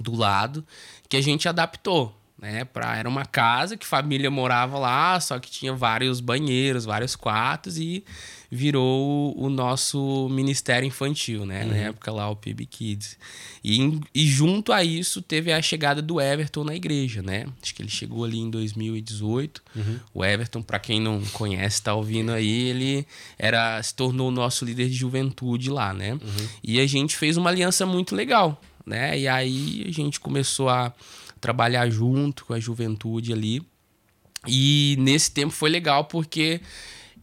[0.00, 0.66] do lado
[1.08, 2.17] que a gente adaptou.
[2.38, 2.64] Né?
[2.64, 7.78] Pra, era uma casa que família morava lá, só que tinha vários banheiros, vários quartos
[7.78, 8.04] e
[8.50, 11.64] virou o, nosso ministério infantil, né?
[11.64, 11.68] Uhum.
[11.68, 13.18] Na época lá, o PIB Kids.
[13.62, 17.46] E, e junto a isso teve a chegada do Everton na igreja, né?
[17.62, 19.62] Acho que ele chegou ali em 2018.
[19.76, 20.00] Uhum.
[20.14, 23.06] O Everton, para quem não conhece, tá ouvindo aí, ele
[23.38, 26.12] era se tornou o nosso líder de juventude lá, né?
[26.12, 26.48] Uhum.
[26.62, 29.18] E a gente fez uma aliança muito legal, né?
[29.18, 30.94] E aí a gente começou a
[31.40, 33.62] trabalhar junto com a juventude ali.
[34.46, 36.60] E nesse tempo foi legal porque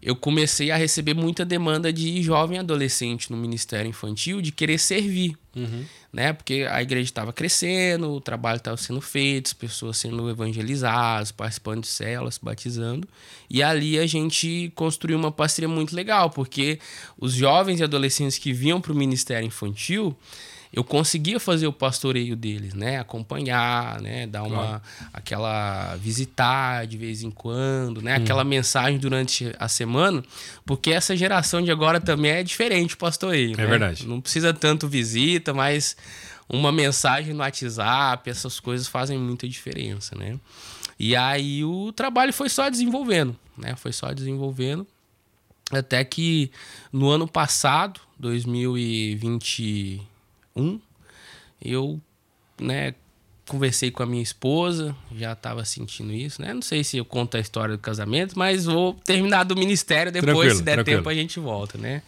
[0.02, 5.38] eu comecei a receber muita demanda de jovem adolescente no Ministério Infantil de querer servir,
[5.56, 5.86] uhum.
[6.12, 6.34] né?
[6.34, 11.82] Porque a igreja estava crescendo, o trabalho estava sendo feito, as pessoas sendo evangelizadas, participando
[11.82, 13.08] de células, batizando.
[13.50, 16.80] E ali a gente construiu uma parceria muito legal, porque
[17.20, 20.16] os jovens e adolescentes que vinham para o Ministério Infantil
[20.76, 23.00] eu conseguia fazer o pastoreio deles, né?
[23.00, 24.28] Acompanhar, né?
[24.28, 24.82] Dar uma claro.
[25.14, 28.14] aquela visitar de vez em quando, né?
[28.14, 28.22] Hum.
[28.22, 30.22] Aquela mensagem durante a semana,
[30.66, 33.54] porque essa geração de agora também é diferente o pastoreio.
[33.54, 33.66] É né?
[33.66, 34.06] verdade.
[34.06, 35.96] Não precisa tanto visita, mas
[36.48, 40.40] uma mensagem no WhatsApp, essas coisas fazem muita diferença, né?
[40.98, 43.76] E aí o trabalho foi só desenvolvendo, né?
[43.76, 44.88] Foi só desenvolvendo
[45.72, 46.52] até que
[46.92, 50.02] no ano passado, 2020
[50.56, 50.80] um,
[51.62, 52.00] eu,
[52.60, 52.94] né,
[53.48, 56.54] conversei com a minha esposa, já estava sentindo isso, né?
[56.54, 60.34] Não sei se eu conto a história do casamento, mas vou terminar do ministério depois,
[60.34, 60.98] tranquilo, se der tranquilo.
[60.98, 62.02] tempo a gente volta, né?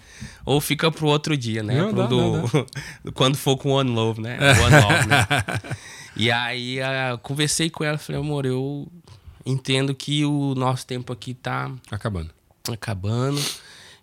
[0.43, 1.76] Ou fica pro outro dia, né?
[1.76, 3.12] Não, dá, não, dá.
[3.13, 4.38] Quando for com One Love, né?
[4.39, 5.28] One Love, né?
[6.17, 6.78] e aí
[7.21, 8.88] conversei com ela, falei, amor, eu
[9.45, 12.32] entendo que o nosso tempo aqui tá acabando.
[12.71, 13.41] Acabando.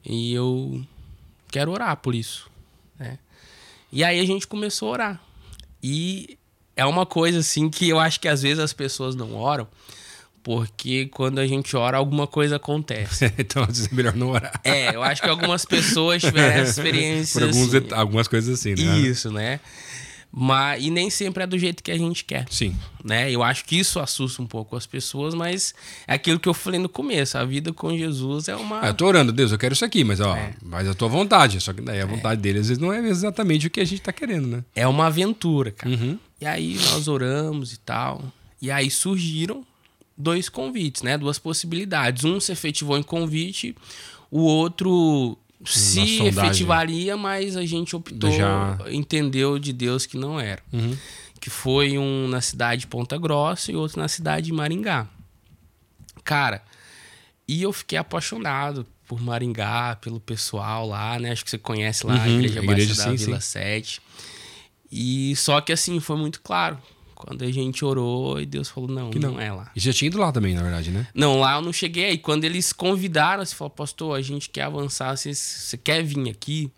[0.04, 0.84] E eu
[1.50, 2.48] quero orar por isso,
[2.98, 3.18] né?
[3.90, 5.20] E aí a gente começou a orar.
[5.82, 6.38] E
[6.76, 9.66] é uma coisa assim que eu acho que às vezes as pessoas não oram,
[10.42, 13.32] porque quando a gente ora, alguma coisa acontece.
[13.38, 14.60] então, às vezes é melhor não orar.
[14.62, 17.40] É, eu acho que algumas pessoas tiveram essa experiência.
[17.40, 17.88] Por alguns, assim.
[17.92, 18.98] algumas coisas assim, né?
[18.98, 19.60] Isso, né?
[20.36, 22.44] Mas, e nem sempre é do jeito que a gente quer.
[22.50, 22.74] Sim.
[23.04, 23.30] Né?
[23.30, 25.72] Eu acho que isso assusta um pouco as pessoas, mas
[26.08, 28.82] é aquilo que eu falei no começo: a vida com Jesus é uma.
[28.82, 30.52] Ah, eu tô orando, Deus, eu quero isso aqui, mas ó, é.
[30.60, 31.60] mas a tua vontade.
[31.60, 32.06] Só que daí a é.
[32.06, 32.42] vontade é.
[32.42, 34.64] dele às vezes não é exatamente o que a gente tá querendo, né?
[34.74, 35.94] É uma aventura, cara.
[35.94, 36.18] Uhum.
[36.44, 38.22] E aí nós oramos e tal.
[38.60, 39.64] E aí surgiram
[40.14, 41.16] dois convites, né?
[41.16, 42.22] Duas possibilidades.
[42.24, 43.74] Um se efetivou em convite,
[44.30, 48.78] o outro se efetivaria, mas a gente optou, Já...
[48.90, 50.62] entendeu de Deus que não era.
[50.70, 50.94] Uhum.
[51.40, 55.06] Que foi um na cidade de Ponta Grossa e outro na cidade de Maringá.
[56.22, 56.62] Cara,
[57.48, 61.32] e eu fiquei apaixonado por Maringá, pelo pessoal lá, né?
[61.32, 63.52] Acho que você conhece lá uhum, a Igreja, a igreja sim, da Vila sim.
[63.52, 64.02] 7.
[64.96, 66.78] E só que assim, foi muito claro.
[67.16, 69.72] Quando a gente orou e Deus falou, não, que não, não é lá.
[69.74, 71.08] E já tinha ido lá também, na verdade, né?
[71.12, 72.04] Não, lá eu não cheguei.
[72.04, 76.28] Aí quando eles convidaram, você falou, pastor, a gente quer avançar, você, você quer vir
[76.28, 76.70] aqui?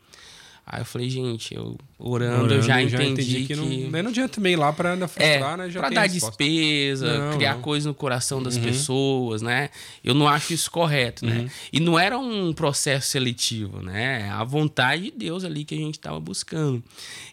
[0.68, 3.55] Aí eu falei, gente, eu orando, orando eu já, já entendi, entendi, que, que...
[3.55, 5.70] Não, não adianta também ir lá pra frustrar, é, né?
[5.70, 7.62] Já pra dar despesa, não, criar não.
[7.62, 8.64] coisa no coração das uhum.
[8.64, 9.70] pessoas, né?
[10.02, 11.37] Eu não acho isso correto, né?
[11.37, 11.42] uhum.
[11.44, 11.50] né?
[11.72, 14.29] E não era um processo seletivo, né?
[14.31, 16.83] A vontade de Deus ali que a gente tava buscando.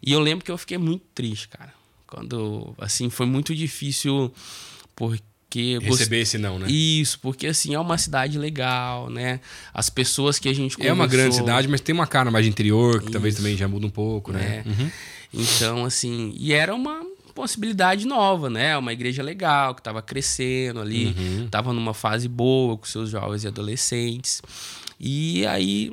[0.05, 1.73] E eu lembro que eu fiquei muito triste, cara.
[2.05, 4.31] Quando, assim, foi muito difícil
[4.95, 5.23] porque...
[5.81, 6.67] Receber esse não, né?
[6.69, 9.39] Isso, porque, assim, é uma cidade legal, né?
[9.73, 10.89] As pessoas que a gente conversou...
[10.89, 13.11] É uma grande cidade, mas tem uma cara mais de interior, que Isso.
[13.11, 14.63] talvez também já muda um pouco, né?
[14.65, 14.69] É.
[14.69, 14.91] Uhum.
[15.33, 16.33] Então, assim...
[16.37, 17.01] E era uma
[17.33, 18.77] possibilidade nova, né?
[18.77, 21.75] Uma igreja legal, que estava crescendo ali, estava uhum.
[21.75, 24.41] numa fase boa com seus jovens e adolescentes.
[24.99, 25.91] E aí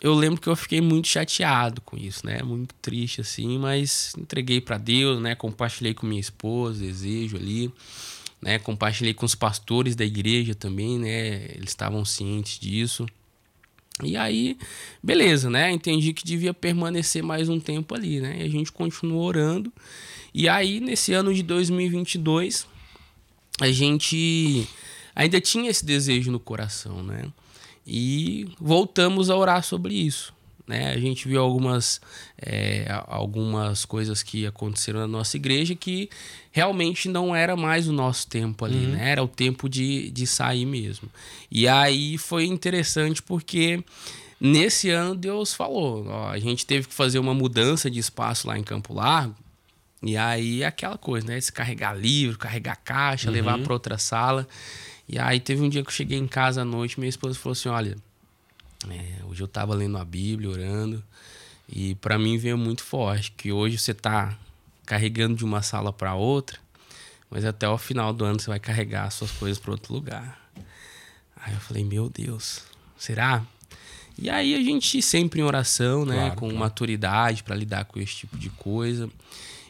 [0.00, 2.42] eu lembro que eu fiquei muito chateado com isso, né?
[2.42, 5.34] Muito triste assim, mas entreguei para Deus, né?
[5.34, 7.72] Compartilhei com minha esposa, desejo ali,
[8.46, 8.60] né?
[8.60, 11.46] Compartilhei com os pastores da igreja também, né?
[11.56, 13.04] Eles estavam cientes disso.
[14.04, 14.56] E aí,
[15.02, 15.72] beleza, né?
[15.72, 18.36] Entendi que devia permanecer mais um tempo ali, né?
[18.38, 19.72] E a gente continuou orando.
[20.32, 22.68] E aí, nesse ano de 2022,
[23.60, 24.68] a gente
[25.12, 27.24] ainda tinha esse desejo no coração, né?
[27.84, 30.32] E voltamos a orar sobre isso.
[30.66, 30.92] Né?
[30.92, 32.00] A gente viu algumas,
[32.36, 36.10] é, algumas coisas que aconteceram na nossa igreja que
[36.50, 38.92] realmente não era mais o nosso tempo ali, uhum.
[38.92, 39.10] né?
[39.12, 41.08] Era o tempo de, de sair mesmo.
[41.50, 43.82] E aí foi interessante porque
[44.40, 48.58] nesse ano Deus falou: ó, a gente teve que fazer uma mudança de espaço lá
[48.58, 49.36] em Campo Largo.
[50.02, 51.40] E aí aquela coisa, né?
[51.40, 53.34] Se carregar livro, carregar caixa, uhum.
[53.34, 54.48] levar para outra sala.
[55.08, 57.52] E aí teve um dia que eu cheguei em casa à noite, minha esposa falou
[57.52, 57.96] assim: olha,
[58.90, 61.02] é, hoje eu tava lendo a Bíblia, orando,
[61.68, 64.36] e para mim veio muito forte que hoje você tá
[64.84, 66.58] carregando de uma sala para outra,
[67.30, 70.40] mas até o final do ano você vai carregar suas coisas para outro lugar.
[71.36, 72.62] Aí eu falei, meu Deus,
[72.96, 73.44] será?
[74.18, 76.58] E aí a gente sempre em oração, né, Claro, com claro.
[76.58, 79.10] maturidade para lidar com esse tipo de coisa.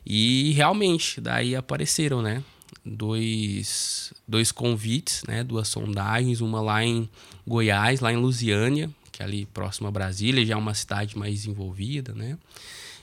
[0.04, 2.42] E realmente, daí apareceram, né,
[2.84, 7.08] dois, dois convites, né, duas sondagens, uma lá em
[7.46, 11.32] Goiás, lá em Lusiânia, que é ali próximo a Brasília, já é uma cidade mais
[11.36, 12.36] desenvolvida, né?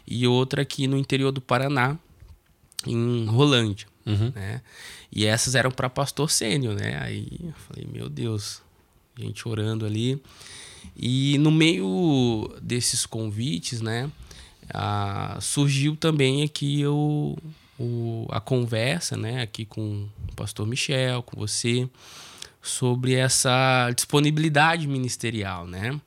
[0.05, 1.97] E outra aqui no interior do Paraná,
[2.85, 3.87] em Rolândia,
[4.35, 4.61] né?
[5.11, 6.99] E essas eram para pastor sênior, né?
[7.01, 8.61] Aí eu falei, meu Deus,
[9.17, 10.21] gente orando ali.
[10.95, 14.11] E no meio desses convites, né,
[14.71, 17.35] ah, surgiu também aqui o,
[17.79, 21.89] o, a conversa, né, aqui com o pastor Michel, com você,
[22.63, 25.99] sobre essa disponibilidade ministerial, né?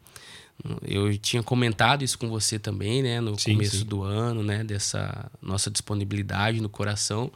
[0.83, 3.85] Eu tinha comentado isso com você também, né, no Sim, começo sim.
[3.85, 7.31] do ano, né, dessa nossa disponibilidade no coração.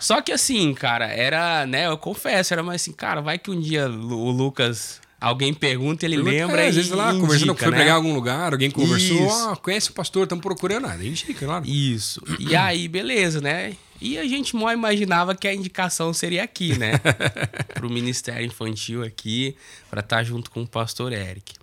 [0.00, 3.60] Só que assim, cara, era, né, eu confesso, era mais assim, cara, vai que um
[3.60, 7.76] dia o Lucas, alguém pergunta, ele lembra é, às vezes lá, indica, conversando, foi né?
[7.76, 11.04] pregar em algum lugar, alguém conversou, ah, conhece o pastor, estamos procurando nada.
[11.04, 11.66] Indica, claro.
[11.66, 12.22] Isso.
[12.38, 13.74] E aí, beleza, né?
[14.00, 16.92] E a gente mal imaginava que a indicação seria aqui, né?
[17.74, 19.56] Pro Ministério Infantil aqui,
[19.90, 21.54] para estar junto com o pastor Eric.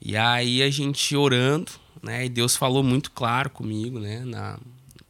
[0.00, 2.26] E aí a gente orando, né?
[2.26, 4.22] E Deus falou muito claro comigo, né?
[4.26, 4.58] Na,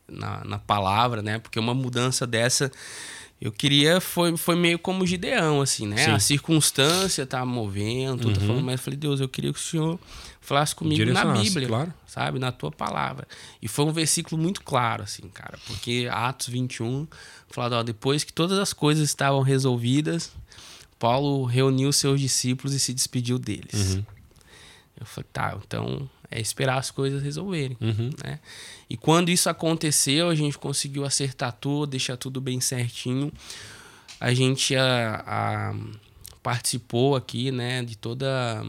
[0.09, 1.39] na, na palavra, né?
[1.39, 2.71] Porque uma mudança dessa,
[3.41, 6.05] eu queria, foi, foi meio como Gideão, assim, né?
[6.05, 6.11] Sim.
[6.11, 9.99] A circunstância tá movendo, tudo, falando, mas eu falei, Deus, eu queria que o Senhor
[10.43, 11.95] falasse comigo na Bíblia claro.
[12.07, 12.39] sabe?
[12.39, 13.27] Na tua palavra.
[13.63, 17.07] E foi um versículo muito claro, assim, cara, porque Atos 21
[17.49, 20.33] fala, ó, depois que todas as coisas estavam resolvidas,
[20.99, 23.99] Paulo reuniu seus discípulos e se despediu deles.
[25.01, 27.77] Eu falei, tá, então é esperar as coisas resolverem,
[28.25, 28.39] né?
[28.89, 33.33] E quando isso aconteceu, a gente conseguiu acertar tudo, deixar tudo bem certinho.
[34.21, 35.75] A gente a, a-
[36.43, 38.65] participou aqui, né, de toda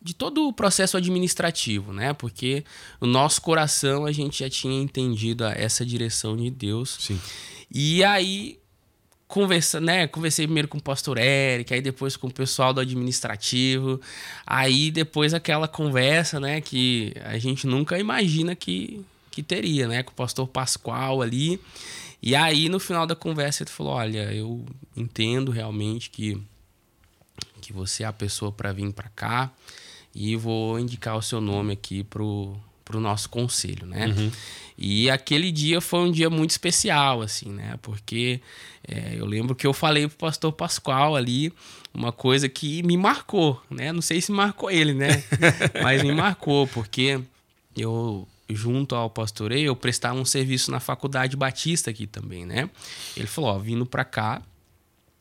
[0.00, 2.12] de todo o processo administrativo, né?
[2.14, 2.64] Porque
[3.00, 6.96] o nosso coração a gente já tinha entendido essa direção de Deus.
[7.00, 7.20] Sim.
[7.70, 8.58] E aí
[9.26, 10.06] conversa, né?
[10.06, 14.00] Conversei primeiro com o pastor Eric, aí depois com o pessoal do administrativo,
[14.46, 20.12] aí depois aquela conversa, né, que a gente nunca imagina que que teria, né, com
[20.12, 21.60] o pastor Pascoal ali.
[22.22, 24.64] E aí no final da conversa ele falou: "Olha, eu
[24.96, 26.40] entendo realmente que
[27.60, 29.50] que você é a pessoa para vir para cá
[30.14, 34.06] e vou indicar o seu nome aqui pro, pro nosso conselho, né?
[34.76, 37.78] E aquele dia foi um dia muito especial, assim, né?
[37.80, 38.40] Porque
[38.86, 41.52] é, eu lembro que eu falei pro pastor Pascoal ali
[41.92, 43.92] uma coisa que me marcou, né?
[43.92, 45.22] Não sei se marcou ele, né?
[45.82, 47.20] Mas me marcou, porque
[47.76, 52.68] eu junto ao pastoreio, eu prestava um serviço na faculdade batista aqui também, né?
[53.16, 54.42] Ele falou, ó, vindo para cá,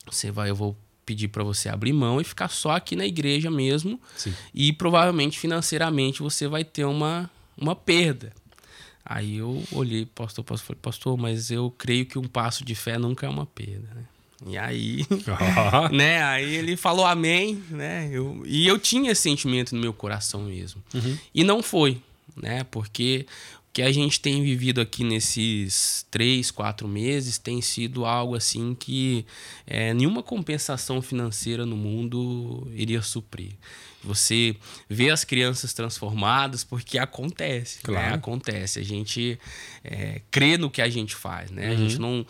[0.05, 3.49] você vai, eu vou pedir para você abrir mão e ficar só aqui na igreja
[3.49, 3.99] mesmo.
[4.17, 4.33] Sim.
[4.53, 7.29] E provavelmente financeiramente você vai ter uma,
[7.63, 8.31] uma perda.
[9.05, 12.97] Aí eu olhei, pastor, pastor, falei, pastor, mas eu creio que um passo de fé
[12.97, 14.05] nunca é uma perda, né?
[14.45, 15.05] E aí,
[15.91, 16.21] né?
[16.23, 18.09] Aí ele falou amém, né?
[18.11, 20.81] Eu, e eu tinha esse sentimento no meu coração mesmo.
[21.33, 22.01] E não foi,
[22.35, 22.63] né?
[22.65, 23.25] Porque
[23.69, 28.75] o que a gente tem vivido aqui nesses três, quatro meses tem sido algo assim
[28.75, 29.25] que
[29.65, 33.53] é, nenhuma compensação financeira no mundo iria suprir.
[34.03, 34.55] Você
[34.89, 37.81] vê as crianças transformadas porque acontece, né?
[37.83, 38.15] Claro.
[38.15, 38.79] Acontece.
[38.79, 39.39] A gente
[39.83, 41.69] é, crê no que a gente faz, né?
[41.69, 42.25] A gente não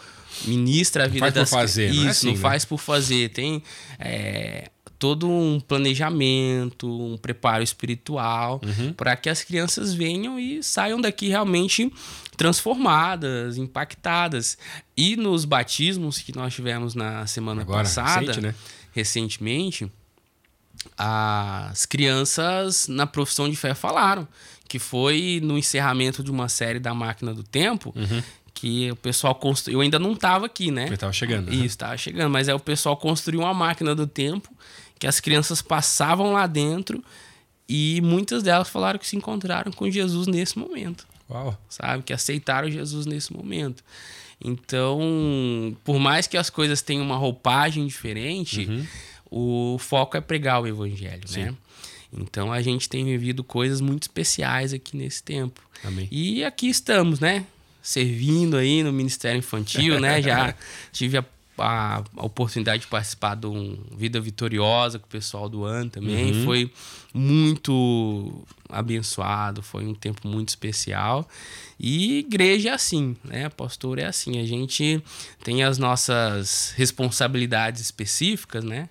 [0.46, 2.40] ministra a vida faz por das fazer, Isso, não é assim, não né?
[2.40, 3.30] faz por fazer.
[3.30, 3.64] Tem
[4.00, 8.94] é, todo um planejamento, um preparo espiritual Uhum.
[8.94, 11.92] para que as crianças venham e saiam daqui realmente
[12.38, 14.58] transformadas, impactadas.
[14.96, 18.56] E nos batismos que nós tivemos na semana Agora, passada, recente, né?
[18.92, 19.92] recentemente,
[20.98, 24.28] as crianças na profissão de fé falaram
[24.68, 27.94] que foi no encerramento de uma série da Máquina do Tempo
[28.54, 29.78] que o pessoal construiu.
[29.78, 30.88] Eu ainda não estava aqui, né?
[30.88, 31.54] Ele tava chegando.
[31.54, 32.32] Isso, estava chegando.
[32.32, 34.50] Mas aí o pessoal construiu uma máquina do tempo
[34.98, 37.04] que as crianças passavam lá dentro
[37.68, 41.58] e muitas delas falaram que se encontraram com Jesus nesse momento Uau.
[41.68, 42.04] sabe?
[42.04, 43.84] Que aceitaram Jesus nesse momento.
[44.44, 48.88] Então, por mais que as coisas tenham uma roupagem diferente,
[49.34, 51.56] o foco é pregar o evangelho, né?
[52.16, 55.60] Então a gente tem vivido coisas muito especiais aqui nesse tempo.
[55.84, 56.08] Amém.
[56.12, 57.46] E aqui estamos, né?
[57.82, 60.22] Servindo aí no Ministério Infantil, né?
[60.22, 60.56] Já
[60.94, 61.26] tive a
[61.58, 66.34] a, a oportunidade de participar de um Vida Vitoriosa com o pessoal do ano também.
[66.34, 66.46] Uhum.
[66.46, 66.72] Foi
[67.14, 71.28] muito abençoado, foi um tempo muito especial.
[71.80, 73.50] E igreja é assim, né?
[73.50, 74.40] Pastor é assim.
[74.40, 75.02] A gente
[75.44, 78.90] tem as nossas responsabilidades específicas, né?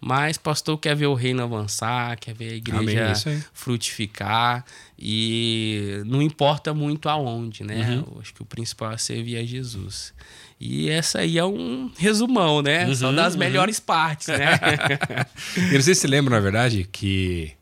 [0.00, 3.42] Mas pastor quer ver o reino avançar, quer ver a igreja Amém, aí.
[3.52, 4.64] frutificar
[4.96, 7.96] e não importa muito aonde, né?
[8.06, 8.20] Uhum.
[8.20, 10.14] Acho que o principal é servir a Jesus.
[10.60, 12.86] E essa aí é um resumão, né?
[12.86, 13.38] Uhum, das uhum.
[13.40, 14.58] melhores partes, né?
[15.56, 17.52] Eu não sei se você lembra, na verdade, que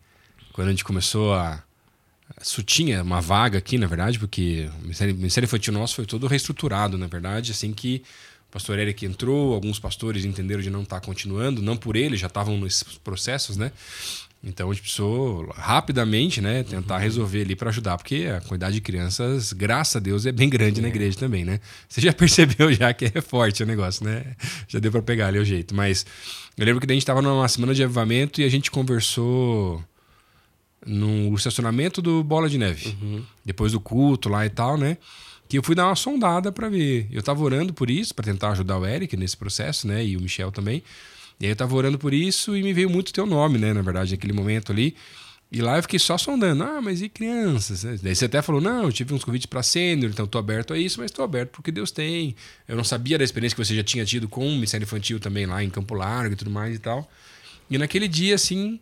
[0.53, 1.62] quando a gente começou a.
[2.42, 6.05] Isso tinha uma vaga aqui, na verdade, porque o Ministério, o Ministério Infantil nosso foi
[6.05, 8.03] todo reestruturado, na verdade, assim que
[8.48, 12.26] o pastor Eric entrou, alguns pastores entenderam de não estar continuando, não por ele, já
[12.26, 13.72] estavam nesses processos, né?
[14.42, 18.80] Então a gente precisou rapidamente, né, tentar resolver ali para ajudar, porque a quantidade de
[18.80, 21.59] crianças, graças a Deus, é bem grande na igreja também, né?
[21.88, 24.37] Você já percebeu já que é forte o negócio, né?
[24.68, 26.06] Já deu para pegar ali o jeito, mas
[26.56, 29.82] eu lembro que a gente estava numa semana de avivamento e a gente conversou
[30.87, 32.96] no estacionamento do Bola de Neve.
[33.44, 34.96] Depois do culto lá e tal, né?
[35.48, 37.06] Que eu fui dar uma sondada para ver.
[37.11, 40.04] Eu tava orando por isso, para tentar ajudar o Eric nesse processo, né?
[40.04, 40.82] E o Michel também.
[41.38, 43.72] E aí eu tava orando por isso e me veio muito teu nome, né?
[43.72, 44.96] Na verdade, naquele momento ali.
[45.50, 46.64] E lá eu fiquei só sondando.
[46.64, 47.85] Ah, mas e crianças?
[48.02, 50.78] Daí você até falou: não, eu tive uns convites para sênior, então tô aberto a
[50.78, 52.35] isso, mas tô aberto porque Deus tem.
[52.66, 55.46] Eu não sabia da experiência que você já tinha tido com o Ministério Infantil também
[55.46, 57.09] lá em Campo Largo e tudo mais e tal.
[57.70, 58.80] E naquele dia, assim,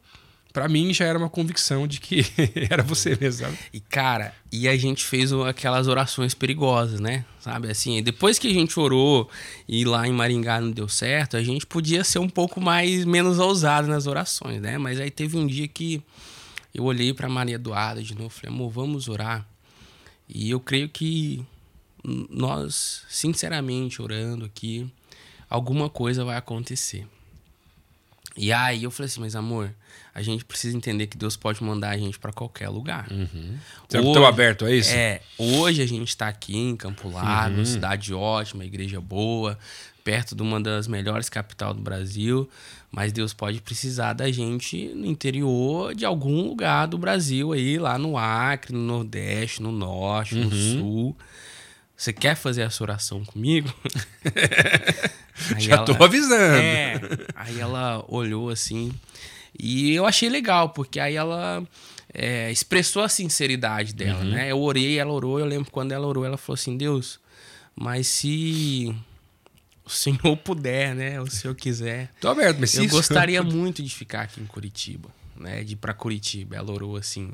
[0.55, 2.25] para mim já era uma convicção de que
[2.71, 3.59] era você mesmo, sabe?
[3.73, 7.25] E, cara, e a gente fez aquelas orações perigosas, né?
[7.41, 9.29] Sabe, assim, depois que a gente orou
[9.69, 13.41] e lá em Maringá não deu certo, a gente podia ser um pouco mais, menos
[13.41, 14.79] ousado nas orações, né?
[14.79, 16.01] Mas aí teve um dia que
[16.73, 19.45] eu olhei pra Maria Eduarda de novo falei, amor, vamos orar.
[20.29, 21.45] E eu creio que
[22.31, 24.89] nós, sinceramente, orando aqui,
[25.51, 27.09] alguma coisa vai acontecer.
[28.37, 29.73] E aí eu falei assim, mas amor,
[30.13, 33.07] a gente precisa entender que Deus pode mandar a gente pra qualquer lugar.
[33.89, 34.93] Você Hoje- tão aberto a isso?
[34.93, 39.57] É, hoje a gente tá aqui em Campo Largo, cidade ótima, igreja boa,
[40.03, 42.49] perto de uma das melhores capital do Brasil,
[42.91, 47.97] mas Deus pode precisar da gente no interior de algum lugar do Brasil aí, lá
[47.99, 51.17] no Acre, no Nordeste, no Norte, no Sul.
[51.97, 53.73] Você quer fazer essa oração comigo?
[55.59, 56.57] Já ela- tô avisando.
[56.57, 57.01] é.
[57.35, 58.93] Aí ela olhou assim.
[59.59, 61.63] E eu achei legal, porque aí ela
[62.13, 64.31] é, expressou a sinceridade dela, Uhum.
[64.31, 64.51] né?
[64.51, 65.39] Eu orei, ela orou.
[65.39, 67.21] Eu lembro quando ela orou, ela falou assim: Deus,
[67.77, 68.95] mas se
[69.85, 71.21] o senhor puder, né?
[71.21, 72.11] O senhor quiser.
[72.21, 75.65] Tô aberto, mas Eu isso- gostaria muito de ficar aqui em Curitiba, né?
[75.65, 77.33] De ir pra Curitiba, ela orou assim.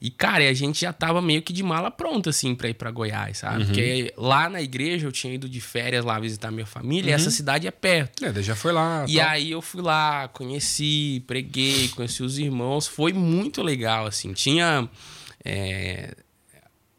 [0.00, 2.90] E, cara, a gente já tava meio que de mala pronta, assim, pra ir pra
[2.90, 3.60] Goiás, sabe?
[3.60, 3.66] Uhum.
[3.66, 7.30] Porque lá na igreja eu tinha ido de férias lá visitar minha família e essa
[7.30, 8.24] cidade é perto.
[8.24, 9.04] É, já foi lá.
[9.08, 12.86] E aí eu fui lá, conheci, preguei, conheci os irmãos.
[12.86, 14.32] Foi muito legal, assim.
[14.32, 14.88] Tinha.
[15.44, 16.14] é,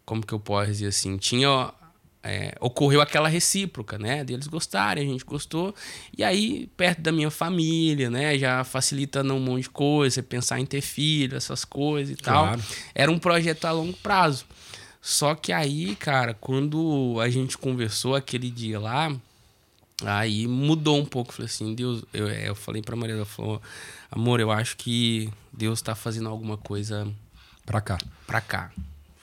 [0.05, 1.17] como que eu posso dizer assim?
[1.17, 1.71] Tinha.
[2.23, 4.23] É, ocorreu aquela recíproca, né?
[4.23, 5.73] Deles gostarem, a gente gostou.
[6.17, 8.37] E aí, perto da minha família, né?
[8.37, 12.45] Já facilita num monte de coisa, você pensar em ter filho, essas coisas e tal.
[12.47, 12.63] Claro.
[12.93, 14.45] Era um projeto a longo prazo.
[15.01, 19.11] Só que aí, cara, quando a gente conversou aquele dia lá,
[20.03, 21.33] Aí mudou um pouco.
[21.33, 23.61] Falei assim, Deus, eu, é, eu falei pra Maria, ela falou,
[24.09, 27.07] amor, eu acho que Deus tá fazendo alguma coisa
[27.65, 27.97] Pra cá.
[28.25, 28.71] pra cá.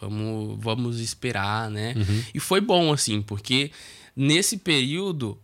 [0.00, 1.94] Vamos, vamos esperar, né?
[2.32, 3.70] E foi bom, assim, porque
[4.14, 5.38] nesse período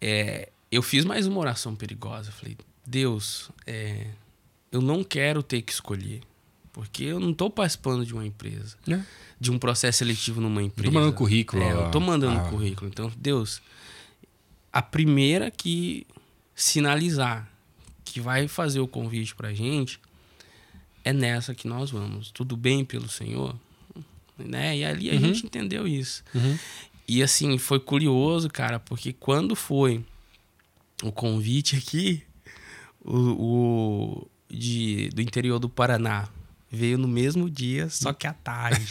[0.00, 2.32] é, eu fiz mais uma oração perigosa.
[2.32, 4.08] Falei, Deus, é,
[4.72, 6.20] eu não quero ter que escolher.
[6.72, 9.00] Porque eu não tô participando de uma empresa, É.
[9.38, 10.92] de um processo seletivo numa empresa.
[10.92, 12.50] mandando currículo, É, eu tô mandando ah.
[12.50, 12.90] currículo.
[12.90, 13.62] Então, Deus,
[14.72, 16.04] a primeira que
[16.52, 17.48] sinalizar
[18.04, 20.00] que vai fazer o convite pra gente
[21.04, 22.32] é nessa que nós vamos.
[22.32, 23.54] Tudo bem pelo Senhor?
[24.38, 24.78] Né?
[24.78, 26.24] E ali a gente entendeu isso.
[27.06, 30.04] E assim, foi curioso, cara, porque quando foi
[31.02, 32.22] o convite aqui,
[33.04, 36.28] o, o de, do interior do Paraná
[36.70, 38.86] veio no mesmo dia, só que à tarde.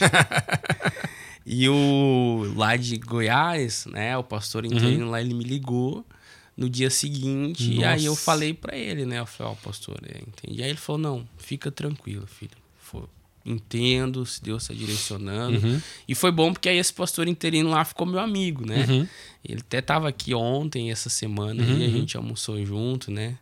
[1.46, 6.06] e o lá de Goiás, né, o pastor interino lá, ele me ligou
[6.56, 8.24] no dia seguinte, e aí eu Nossa.
[8.24, 10.62] falei pra ele, né, eu falei, ó, pastor, é, entendi.
[10.64, 12.52] Aí ele falou, não, fica tranquilo, filho.
[12.80, 13.10] Fo-
[13.46, 15.82] Entendo se Deus está direcionando.
[16.08, 19.08] E foi bom porque aí esse pastor interino lá ficou meu amigo, né?
[19.44, 23.38] Ele até tava aqui ontem, essa semana, e a gente almoçou junto, né?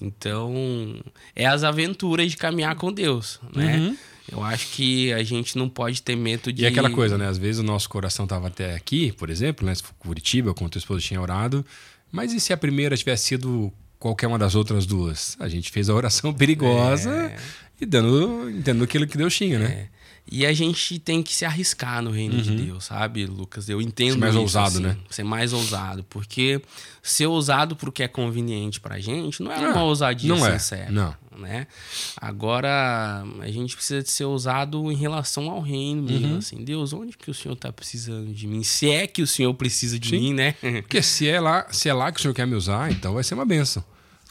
[0.00, 0.54] Então,
[1.34, 3.96] é as aventuras de caminhar com Deus, né?
[4.30, 6.62] Eu acho que a gente não pode ter medo de.
[6.62, 7.26] E aquela coisa, né?
[7.26, 9.72] Às vezes o nosso coração tava até aqui, por exemplo, né?
[9.98, 11.64] Curitiba, quando tua esposa tinha orado,
[12.12, 15.36] Mas e se a primeira tivesse sido qualquer uma das outras duas?
[15.40, 17.36] A gente fez a oração perigosa É.
[17.80, 19.66] e dando, entendendo aquilo que Deus tinha, né?
[19.96, 20.00] É.
[20.32, 23.68] E a gente tem que se arriscar no reino de Deus, sabe, Lucas?
[23.68, 24.96] Eu entendo Ser mais isso, ousado, assim, né?
[25.08, 26.04] Ser mais ousado.
[26.08, 26.62] Porque
[27.02, 30.56] ser ousado pro que é conveniente pra gente não é Não, uma ousadia não é,
[30.56, 30.90] sincera.
[30.90, 31.16] não.
[31.36, 31.66] Né?
[32.16, 36.28] Agora, a gente precisa de ser ousado em relação ao reino mesmo.
[36.28, 36.38] Uhum.
[36.38, 38.62] Assim, Deus, onde que o Senhor tá precisando de mim?
[38.62, 40.18] Se é que o Senhor precisa de Sim.
[40.20, 40.54] mim, né?
[40.82, 43.24] Porque se é, lá, se é lá que o senhor quer me usar, então vai
[43.24, 43.82] ser uma benção.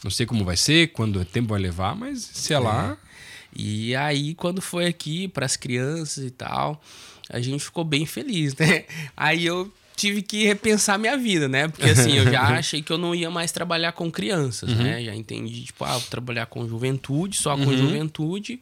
[0.02, 2.96] Não sei como vai ser, quando o tempo vai levar, mas se é, lá.
[3.54, 6.80] E aí, quando foi aqui para as crianças e tal,
[7.28, 8.84] a gente ficou bem feliz, né?
[9.16, 11.68] Aí eu tive que repensar minha vida, né?
[11.68, 15.04] Porque assim, eu já achei que eu não ia mais trabalhar com crianças, né?
[15.04, 18.58] Já entendi, tipo, ah, vou trabalhar com juventude, só com juventude,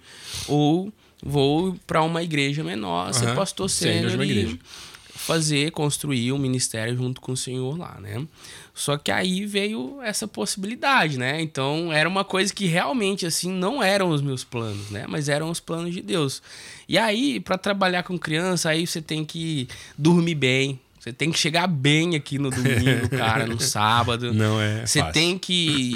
[0.49, 3.35] ou vou para uma igreja menor, ser Aham.
[3.37, 4.59] pastor sênior uma e igreja.
[5.15, 8.27] fazer, construir um ministério junto com o Senhor lá, né?
[8.79, 11.41] Só que aí veio essa possibilidade, né?
[11.41, 15.05] Então era uma coisa que realmente assim não eram os meus planos, né?
[15.09, 16.41] Mas eram os planos de Deus.
[16.89, 19.67] E aí para trabalhar com criança, aí você tem que
[19.99, 24.33] dormir bem, você tem que chegar bem aqui no domingo, cara, no sábado.
[24.33, 25.13] Não é Você fácil.
[25.13, 25.95] tem que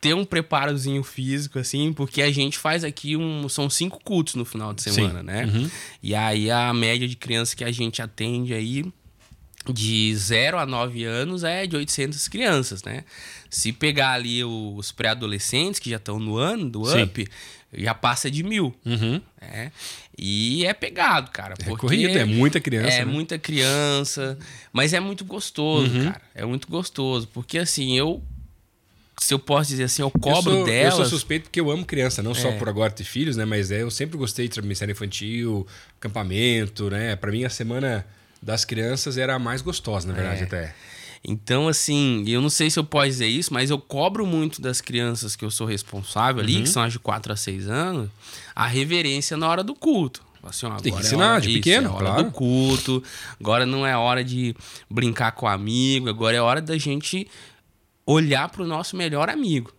[0.00, 3.48] ter um preparozinho físico, assim, porque a gente faz aqui um.
[3.48, 5.26] São cinco cultos no final de semana, Sim.
[5.26, 5.44] né?
[5.46, 5.70] Uhum.
[6.02, 8.84] E aí a média de crianças que a gente atende aí.
[9.72, 13.04] De 0 a 9 anos é de 800 crianças, né?
[13.48, 17.02] Se pegar ali os pré-adolescentes que já estão no ano do Sim.
[17.04, 17.26] UP,
[17.72, 18.74] já passa de mil.
[18.84, 19.20] Uhum.
[19.40, 19.72] né?
[20.16, 21.54] E é pegado, cara.
[21.58, 22.88] É corrido, é muita criança.
[22.88, 23.04] é né?
[23.06, 23.12] Uhum.
[23.12, 24.38] muita criança,
[24.72, 26.22] mas é muito gostoso, cara.
[26.34, 28.22] É muito gostoso, porque assim, eu
[29.20, 30.92] se eu posso dizer assim, eu cobro eu sou, delas.
[30.94, 32.58] Eu sou suspeito porque eu amo criança, não só É.
[32.58, 33.44] por agora ter filhos, né?
[33.44, 35.66] Mas é, eu sempre gostei de ministério infantil,
[35.98, 37.16] acampamento, né?
[37.16, 38.04] Pra mim a semana
[38.44, 40.44] das crianças era a mais gostosa, na verdade, É.
[40.44, 40.74] até.
[41.26, 44.82] Então, assim, eu não sei se eu posso dizer isso, mas eu cobro muito das
[44.82, 46.62] crianças que eu sou responsável ali, Uhum.
[46.64, 48.10] que são as de 4 a 6 anos,
[48.54, 50.22] a reverência na hora do culto.
[50.42, 52.24] Assim, ó, Tem que é ensinar hora- de isso, pequeno, é hora claro.
[52.24, 53.02] do culto,
[53.40, 54.54] agora não é hora de
[54.90, 57.26] brincar com o amigo, agora é hora da gente
[58.04, 59.72] olhar pro nosso melhor amigo,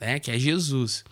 [0.00, 0.18] né?
[0.18, 1.04] Que é Jesus.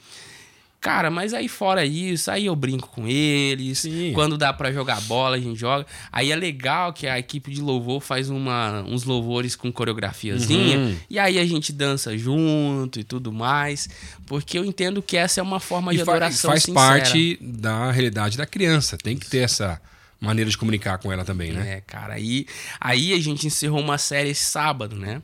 [0.81, 3.81] Cara, mas aí fora isso, aí eu brinco com eles.
[3.81, 4.12] Sim.
[4.14, 5.85] Quando dá pra jogar bola, a gente joga.
[6.12, 10.79] Aí é legal que a equipe de louvor faz uma, uns louvores com coreografiazinha.
[10.79, 10.97] Uhum.
[11.11, 13.89] E aí a gente dança junto e tudo mais.
[14.27, 16.87] Porque eu entendo que essa é uma forma de E fa- adoração faz sincera.
[16.87, 18.97] parte da realidade da criança.
[18.97, 19.81] Tem que ter essa
[20.20, 21.79] maneira de comunicar com ela também, né?
[21.79, 22.47] É, cara, aí,
[22.81, 25.20] aí a gente encerrou uma série esse sábado, né?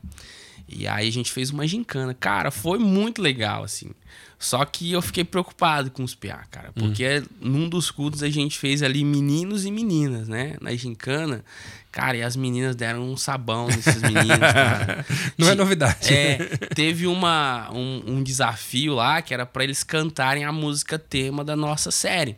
[0.68, 2.14] E aí a gente fez uma gincana.
[2.14, 3.90] Cara, foi muito legal, assim.
[4.42, 6.70] Só que eu fiquei preocupado com os PA, cara.
[6.70, 6.80] Hum.
[6.88, 10.56] Porque num dos cultos a gente fez ali meninos e meninas, né?
[10.60, 11.44] Na gincana.
[11.92, 15.06] Cara, e as meninas deram um sabão nesses meninos, cara.
[15.38, 16.12] Não é novidade.
[16.12, 16.38] É,
[16.74, 21.54] teve uma, um, um desafio lá que era pra eles cantarem a música tema da
[21.54, 22.36] nossa série.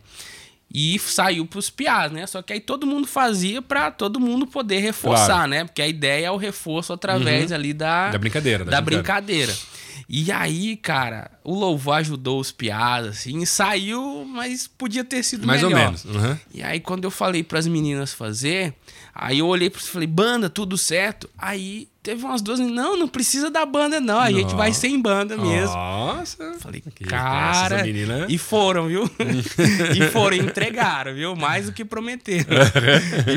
[0.71, 2.27] E saiu pros piás, né?
[2.27, 5.49] Só que aí todo mundo fazia pra todo mundo poder reforçar, Claro.
[5.49, 5.63] né?
[5.63, 9.53] Porque a ideia é o reforço através ali da, Da brincadeira, da Da, brincadeira.
[9.53, 9.74] brincadeira.
[10.09, 15.61] E aí, cara, o louvor ajudou os piás, assim, saiu, mas podia ter sido Mais
[15.63, 15.77] melhor.
[15.79, 16.05] ou menos.
[16.05, 16.37] Uhum.
[16.53, 18.73] E aí, quando eu falei pras meninas fazer,
[19.13, 21.29] aí eu olhei para e falei, banda, tudo certo?
[21.37, 24.19] Aí teve umas duas, não, não precisa da banda, não.
[24.19, 24.79] A gente vai Nossa.
[24.81, 25.75] sem banda mesmo.
[25.75, 26.53] Nossa.
[26.59, 27.83] Falei, cara.
[27.83, 29.03] menina- E foram, viu?
[29.95, 31.35] e foram, entregaram, viu?
[31.35, 32.45] Mais do que prometeram.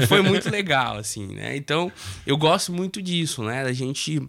[0.02, 1.56] e foi muito legal, assim, né?
[1.56, 1.90] Então,
[2.26, 3.64] eu gosto muito disso, né?
[3.64, 4.22] Da gente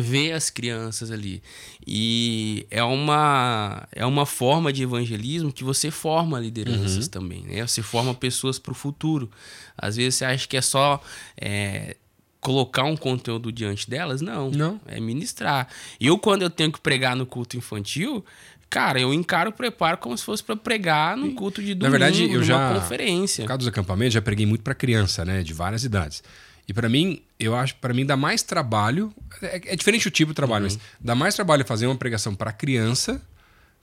[0.00, 1.42] ver as crianças ali.
[1.86, 7.66] E é uma, é uma forma de evangelismo que você forma lideranças também, né?
[7.66, 9.30] Você forma pessoas para o futuro.
[9.76, 11.02] Às vezes você acha que é só
[11.36, 11.96] é,
[12.40, 14.20] colocar um conteúdo diante delas.
[14.20, 14.50] Não.
[14.50, 14.80] Não.
[14.86, 15.68] É ministrar.
[16.00, 18.24] Eu, quando eu tenho que pregar no culto infantil,
[18.68, 21.90] cara, eu encaro o preparo como se fosse para pregar num culto de domingo, Na
[22.06, 22.74] verdade, eu já.
[22.74, 23.42] conferência.
[23.42, 25.42] No caso dos acampamentos, já preguei muito para criança, né?
[25.42, 26.22] De várias idades.
[26.66, 29.12] E para mim, eu acho, para mim dá mais trabalho.
[29.42, 32.52] É, é diferente o tipo de trabalho, mas dá mais trabalho fazer uma pregação para
[32.52, 33.20] criança,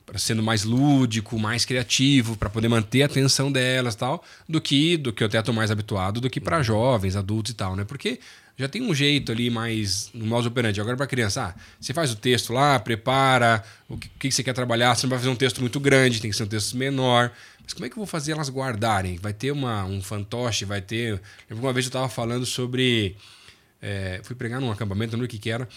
[0.06, 4.60] para sendo mais lúdico, mais criativo, para poder manter a atenção delas, e tal, do
[4.60, 7.76] que do que eu até tô mais habituado, do que para jovens, adultos e tal,
[7.76, 7.84] né?
[7.84, 8.20] Porque
[8.58, 10.80] já tem um jeito ali mais no modo operante.
[10.80, 14.44] Agora para criança, ah, você faz o texto lá, prepara o que, o que você
[14.44, 14.96] quer trabalhar.
[14.96, 17.32] Você não vai fazer um texto muito grande, tem que ser um texto menor.
[17.64, 19.18] Mas como é que eu vou fazer elas guardarem?
[19.18, 21.22] Vai ter uma, um fantoche, vai ter.
[21.50, 23.16] Lembro uma vez eu estava falando sobre.
[23.82, 25.68] é, fui pregar num acampamento, não lembro o que, que era.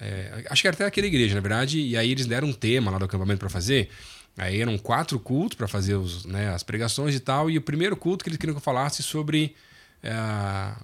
[0.00, 1.80] É, acho que era até aquela igreja, na verdade.
[1.80, 3.90] E aí eles deram um tema lá do acampamento para fazer.
[4.36, 7.50] Aí eram quatro cultos para fazer os, né, as pregações e tal.
[7.50, 9.54] E o primeiro culto que eles queriam que eu falasse sobre
[10.02, 10.74] é,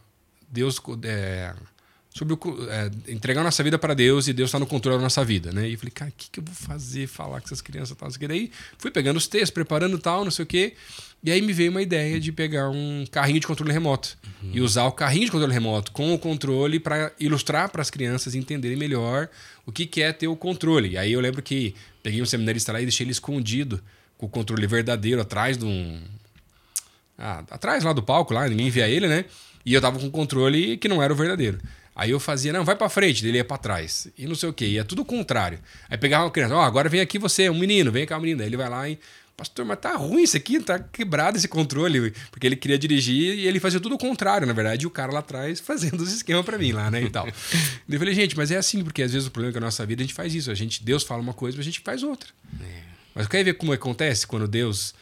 [0.51, 0.81] Deus.
[1.05, 1.55] É,
[2.19, 5.25] sobre o, é, entregar nossa vida para Deus e Deus está no controle da nossa
[5.25, 5.69] vida, né?
[5.69, 8.09] E eu falei, cara, o que, que eu vou fazer, falar com essas crianças tal,
[8.09, 8.29] não sei o que.
[8.29, 10.75] Daí fui pegando os textos, preparando tal, não sei o que.
[11.23, 14.51] E aí me veio uma ideia de pegar um carrinho de controle remoto uhum.
[14.53, 18.35] e usar o carrinho de controle remoto com o controle para ilustrar para as crianças
[18.35, 19.29] entenderem melhor
[19.65, 20.91] o que, que é ter o controle.
[20.91, 23.81] E aí eu lembro que peguei um seminarista lá e deixei ele escondido
[24.17, 26.01] com o controle verdadeiro atrás de um.
[27.17, 29.25] Ah, atrás lá do palco, lá, ninguém via ele, né?
[29.65, 31.59] E eu tava com o controle que não era o verdadeiro.
[31.99, 34.07] Aí eu fazia, não, vai para frente, ele ia para trás.
[34.17, 35.59] E não sei o quê, ia tudo o contrário.
[35.91, 38.41] Aí pegava uma criança, ó, oh, agora vem aqui você, um menino, vem cá, menino.
[38.41, 39.01] Aí ele vai lá e,
[39.37, 42.15] pastor, mas tá ruim isso aqui, tá quebrado esse controle.
[42.31, 45.11] Porque ele queria dirigir e ele fazia tudo o contrário, na verdade, e o cara
[45.11, 47.27] lá atrás fazendo os esquemas para mim lá, né, e tal.
[47.27, 49.85] eu falei, gente, mas é assim, porque às vezes o problema é que a nossa
[49.85, 50.53] vida a gente faz isso.
[50.53, 52.29] A gente, Deus fala uma coisa, mas a gente faz outra.
[52.63, 52.81] É.
[53.13, 54.95] Mas quer ver como acontece quando Deus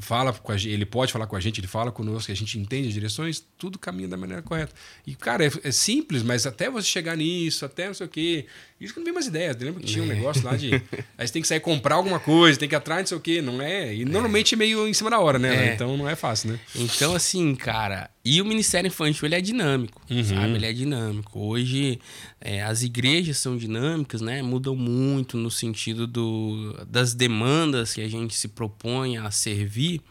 [0.00, 2.58] fala com a gente, ele pode falar com a gente, ele fala conosco, a gente
[2.58, 4.72] entende as direções, tudo caminha da maneira correta.
[5.06, 8.46] E, cara, é, é simples, mas até você chegar nisso, até não sei o quê.
[8.80, 9.56] Isso que não vem mais ideias.
[9.56, 10.74] Lembra que tinha um negócio lá de.
[11.16, 13.20] Aí você tem que sair comprar alguma coisa, tem que ir atrás, não sei o
[13.20, 13.40] quê.
[13.40, 13.94] Não é.
[13.94, 15.70] E normalmente é meio em cima da hora, né?
[15.70, 15.74] É.
[15.74, 16.60] Então não é fácil, né?
[16.74, 18.10] Então, assim, cara.
[18.28, 20.24] E o Ministério Infantil ele é dinâmico, uhum.
[20.24, 20.54] sabe?
[20.54, 21.38] Ele é dinâmico.
[21.38, 22.00] Hoje
[22.40, 24.42] é, as igrejas são dinâmicas, né?
[24.42, 30.02] Mudam muito no sentido do, das demandas que a gente se propõe a servir.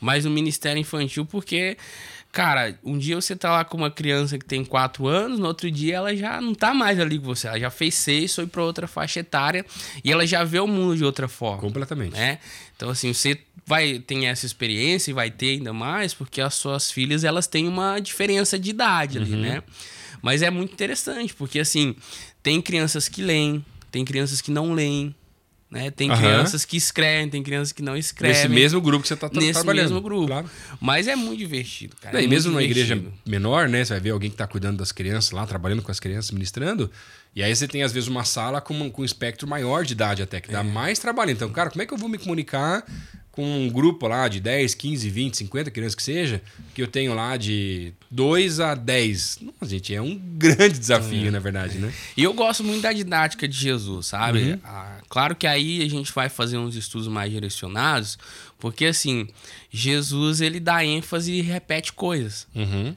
[0.00, 1.76] Mas o Ministério Infantil, porque
[2.32, 5.68] Cara, um dia você tá lá com uma criança que tem 4 anos, no outro
[5.68, 7.48] dia ela já não tá mais ali com você.
[7.48, 9.66] Ela já fez 6, foi para outra faixa etária
[10.04, 11.60] e ela já vê o mundo de outra forma.
[11.60, 12.12] Completamente.
[12.12, 12.38] Né?
[12.76, 13.36] Então, assim, você
[13.70, 17.68] vai ter essa experiência e vai ter ainda mais, porque as suas filhas elas têm
[17.68, 19.40] uma diferença de idade ali, uhum.
[19.40, 19.62] né?
[20.20, 21.94] Mas é muito interessante, porque assim,
[22.42, 25.14] tem crianças que leem, tem crianças que não leem,
[25.70, 25.88] né?
[25.88, 26.16] Tem uhum.
[26.16, 28.36] crianças que escrevem, tem crianças que não escrevem.
[28.36, 29.82] Nesse mesmo grupo que você está tra Nesse trabalhando.
[29.84, 30.26] Nesse mesmo grupo.
[30.26, 30.50] Claro.
[30.80, 32.20] Mas é muito divertido, cara.
[32.20, 33.84] É, e mesmo numa igreja menor, né?
[33.84, 36.90] Você vai ver alguém que está cuidando das crianças lá, trabalhando com as crianças, ministrando.
[37.34, 40.22] E aí você tem, às vezes, uma sala com, com um espectro maior de idade
[40.22, 40.62] até, que dá é.
[40.64, 41.30] mais trabalho.
[41.30, 42.84] Então, cara, como é que eu vou me comunicar
[43.30, 46.42] com um grupo lá de 10, 15, 20, 50 crianças que seja,
[46.74, 49.38] que eu tenho lá de 2 a 10.
[49.42, 51.30] Nossa, gente, é um grande desafio, é.
[51.30, 51.92] na verdade, né?
[52.16, 54.52] E eu gosto muito da didática de Jesus, sabe?
[54.52, 54.60] Uhum.
[54.64, 58.18] Ah, claro que aí a gente vai fazer uns estudos mais direcionados,
[58.58, 59.28] porque assim,
[59.70, 62.46] Jesus ele dá ênfase e repete coisas.
[62.54, 62.94] Uhum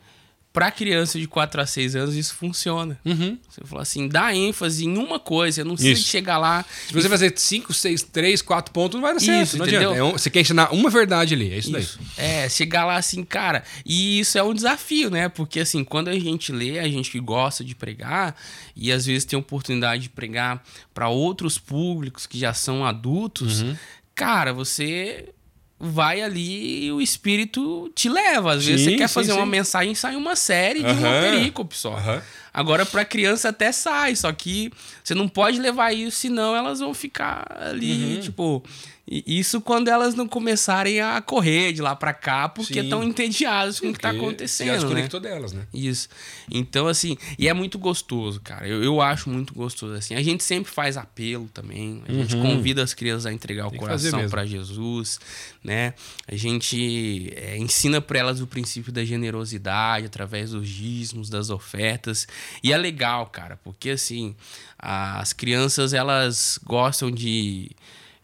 [0.53, 2.99] para criança de 4 a 6 anos isso funciona.
[3.03, 3.39] Uhum.
[3.49, 6.63] Você falou assim, dá ênfase em uma coisa, não precisa chegar lá.
[6.87, 7.09] Se você e...
[7.09, 9.47] fazer 5, 6, 3, 4 pontos, não vai dar certo.
[9.47, 9.89] Isso, não entendeu?
[9.89, 9.99] adianta.
[9.99, 12.23] É um, você quer ensinar uma verdade ali, é isso, isso, daí.
[12.23, 13.63] É, chegar lá assim, cara.
[13.83, 15.27] E isso é um desafio, né?
[15.27, 18.35] Porque assim, quando a gente lê, a gente que gosta de pregar,
[18.75, 23.75] e às vezes tem oportunidade de pregar para outros públicos que já são adultos, uhum.
[24.13, 25.29] cara, você
[25.83, 28.53] vai ali e o espírito te leva.
[28.53, 29.37] Às vezes sim, você quer sim, fazer sim.
[29.37, 31.99] uma mensagem, sai uma série de uma perícope só.
[32.53, 34.71] Agora, para criança até sai, só que
[35.03, 38.21] você não pode levar isso, senão elas vão ficar ali, uhum.
[38.21, 38.63] tipo.
[39.05, 43.89] Isso quando elas não começarem a correr de lá para cá, porque estão entediadas com
[43.89, 44.67] o que tá acontecendo.
[44.67, 45.29] Já desconectou né?
[45.29, 45.67] delas, né?
[45.73, 46.07] Isso.
[46.49, 48.65] Então, assim, e é muito gostoso, cara.
[48.65, 49.93] Eu, eu acho muito gostoso.
[49.93, 50.15] assim.
[50.15, 52.01] A gente sempre faz apelo também.
[52.07, 52.43] A gente uhum.
[52.43, 55.19] convida as crianças a entregar Tem o coração para Jesus,
[55.61, 55.93] né?
[56.25, 62.25] A gente é, ensina para elas o princípio da generosidade através dos dízimos, das ofertas.
[62.63, 64.35] E é legal, cara, porque assim,
[64.77, 67.71] as crianças elas gostam de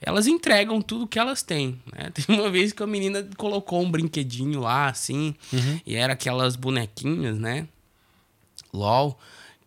[0.01, 1.79] elas entregam tudo que elas têm.
[1.93, 2.09] Né?
[2.15, 5.79] Tem uma vez que a menina colocou um brinquedinho lá, assim, uhum.
[5.85, 7.67] e era aquelas bonequinhas, né?
[8.73, 9.19] LOL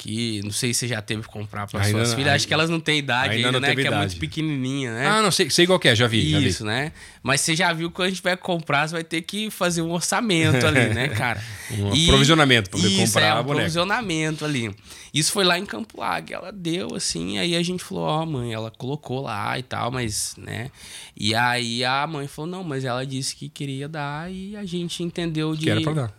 [0.02, 2.34] que não sei se você já teve que comprar para suas não, filhas.
[2.34, 3.72] Acho que elas não têm idade ainda, ainda né?
[3.72, 3.94] Que idade.
[3.94, 5.06] é muito pequenininha, né?
[5.06, 6.44] Ah, não sei, sei qual é, já vi.
[6.44, 6.64] Isso, já vi.
[6.64, 6.92] né?
[7.22, 9.80] Mas você já viu que quando a gente vai comprar, você vai ter que fazer
[9.80, 11.40] um orçamento ali, né, cara?
[11.70, 13.54] um e, provisionamento para poder comprar é, um a boneca.
[13.54, 14.74] provisionamento ali.
[15.14, 16.32] Isso foi lá em Campo Largo.
[16.32, 19.90] Ela deu assim, aí a gente falou: Ó, oh, mãe, ela colocou lá e tal,
[19.90, 20.70] mas, né?
[21.14, 25.02] E aí a mãe falou: Não, mas ela disse que queria dar e a gente
[25.02, 25.68] entendeu de,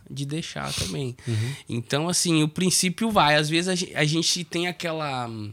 [0.09, 1.15] de deixar também.
[1.27, 1.53] Uhum.
[1.67, 3.36] Então, assim, o princípio vai.
[3.36, 5.51] Às vezes a gente tem aquela hum,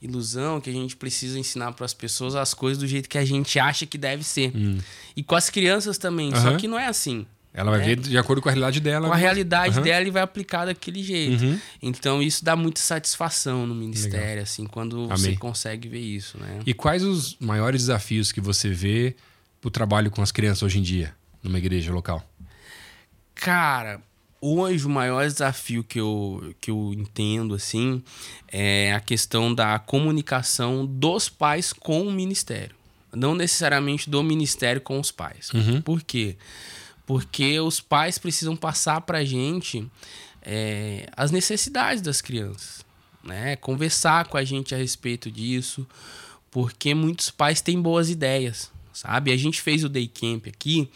[0.00, 3.24] ilusão que a gente precisa ensinar para as pessoas as coisas do jeito que a
[3.24, 4.52] gente acha que deve ser.
[4.54, 4.78] Hum.
[5.16, 6.32] E com as crianças também.
[6.32, 6.42] Uhum.
[6.42, 7.26] Só que não é assim.
[7.56, 7.86] Ela vai né?
[7.86, 9.08] ver de acordo com a realidade dela.
[9.08, 9.82] Com a realidade uhum.
[9.82, 11.42] dela e vai aplicar daquele jeito.
[11.42, 11.58] Uhum.
[11.82, 14.42] Então isso dá muita satisfação no ministério, Legal.
[14.42, 15.16] assim, quando Amém.
[15.16, 16.60] você consegue ver isso, né?
[16.66, 19.16] E quais os maiores desafios que você vê
[19.58, 22.22] pro trabalho com as crianças hoje em dia, numa igreja local?
[23.34, 24.02] Cara,
[24.40, 28.02] hoje o maior desafio que eu, que eu entendo, assim,
[28.48, 32.74] é a questão da comunicação dos pais com o ministério.
[33.14, 35.50] Não necessariamente do ministério com os pais.
[35.52, 35.80] Uhum.
[35.80, 36.36] Por quê?
[37.06, 39.88] Porque os pais precisam passar pra gente
[40.42, 42.84] é, as necessidades das crianças,
[43.24, 43.56] né?
[43.56, 45.86] Conversar com a gente a respeito disso,
[46.50, 49.32] porque muitos pais têm boas ideias, sabe?
[49.32, 50.88] A gente fez o day camp aqui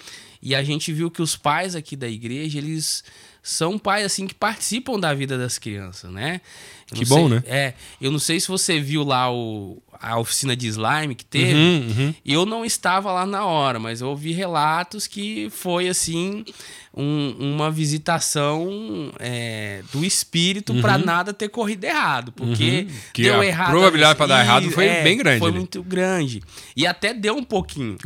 [0.42, 3.04] e a gente viu que os pais aqui da igreja, eles
[3.50, 6.40] são pais assim que participam da vida das crianças, né?
[6.90, 7.42] Eu que bom, sei- né?
[7.46, 11.54] É, eu não sei se você viu lá o, a oficina de slime que teve.
[11.54, 12.14] Uhum, uhum.
[12.26, 16.44] Eu não estava lá na hora, mas eu ouvi relatos que foi assim
[16.92, 22.96] um- uma visitação é, do espírito pra nada ter corrido errado, porque Uhum.
[23.12, 23.70] Que deu a errado.
[23.70, 25.58] probabilidade pra dar errado foi bem grande Foi ali.
[25.58, 26.42] muito grande
[26.76, 27.96] e até deu um pouquinho.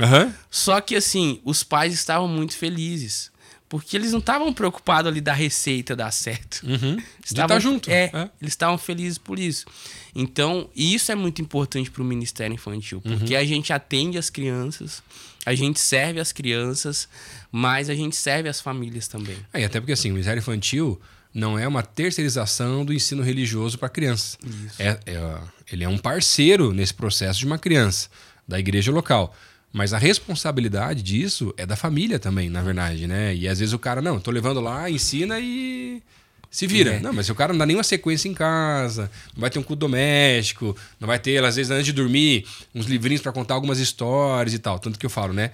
[0.50, 3.32] Só que assim, os pais estavam muito felizes.
[3.76, 6.62] Porque eles não estavam preocupados ali da receita dar certo.
[6.62, 6.94] Uhum.
[6.96, 7.90] De Estavam- estar junto.
[7.90, 8.30] É, É.
[8.40, 9.66] eles estavam felizes por isso.
[10.14, 13.18] Então, isso é muito importante para o Ministério Infantil, Uhum.
[13.18, 15.02] porque a gente atende as crianças,
[15.44, 17.08] a gente serve as crianças,
[17.50, 19.36] mas a gente serve as famílias também.
[19.52, 21.00] É, e até porque assim, o Ministério Infantil
[21.34, 24.38] não é uma terceirização do ensino religioso para crianças.
[24.78, 25.38] É, é,
[25.72, 28.08] ele é um parceiro nesse processo de uma criança,
[28.46, 29.34] da igreja local.
[29.74, 33.34] Mas a responsabilidade disso é da família também, na verdade, né?
[33.34, 36.00] E às vezes o cara, não, tô levando lá, ensina e
[36.48, 36.92] se vira.
[36.92, 37.00] É.
[37.00, 39.64] Não, mas se o cara não dá nenhuma sequência em casa, não vai ter um
[39.64, 43.80] culto doméstico, não vai ter, às vezes, antes de dormir, uns livrinhos para contar algumas
[43.80, 44.78] histórias e tal.
[44.78, 45.50] Tanto que eu falo, né?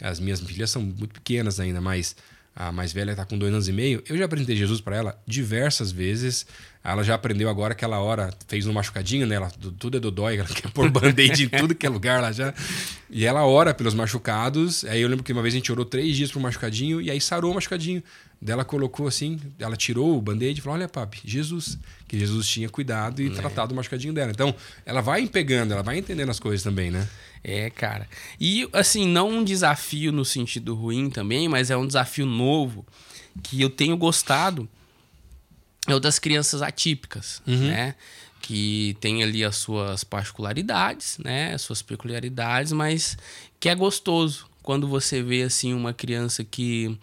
[0.00, 2.14] As minhas filhas são muito pequenas ainda, mas
[2.56, 4.02] a mais velha tá com dois anos e meio.
[4.08, 6.46] Eu já apresentei Jesus para ela diversas vezes.
[6.84, 10.70] Ela já aprendeu agora aquela hora, fez um machucadinho nela, tudo é dodói, ela quer
[10.70, 12.54] pôr band-aid em tudo que é lugar lá já.
[13.10, 14.84] E ela ora pelos machucados.
[14.84, 17.20] Aí eu lembro que uma vez a gente orou três dias pro machucadinho e aí
[17.20, 18.02] sarou o machucadinho.
[18.40, 21.78] Daí ela colocou assim, ela tirou o band-aid e falou: Olha, papi, Jesus.
[22.06, 24.30] Que Jesus tinha cuidado e tratado o machucadinho dela.
[24.30, 24.54] Então,
[24.84, 27.08] ela vai pegando, ela vai entendendo as coisas também, né?
[27.42, 28.08] É, cara.
[28.40, 32.86] E, assim, não um desafio no sentido ruim também, mas é um desafio novo
[33.42, 34.68] que eu tenho gostado.
[35.86, 37.94] É o das crianças atípicas, né?
[38.40, 41.54] Que tem ali as suas particularidades, né?
[41.54, 43.16] As suas peculiaridades, mas
[43.58, 46.98] que é gostoso quando você vê, assim, uma criança que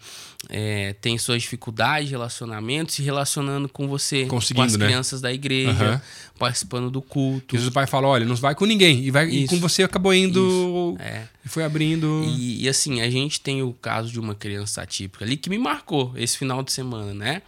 [0.50, 4.86] é, tem suas dificuldades de relacionamento se relacionando com você, com Conseguindo, as né?
[4.86, 6.02] crianças da igreja, Aham.
[6.36, 7.56] participando do culto.
[7.56, 9.04] Jesus pai fala: Olha, não vai com ninguém.
[9.04, 10.96] E, vai, e com você acabou indo.
[10.98, 11.22] É.
[11.44, 12.24] E foi abrindo.
[12.26, 15.56] E, e, assim, a gente tem o caso de uma criança atípica ali que me
[15.56, 17.42] marcou esse final de semana, né?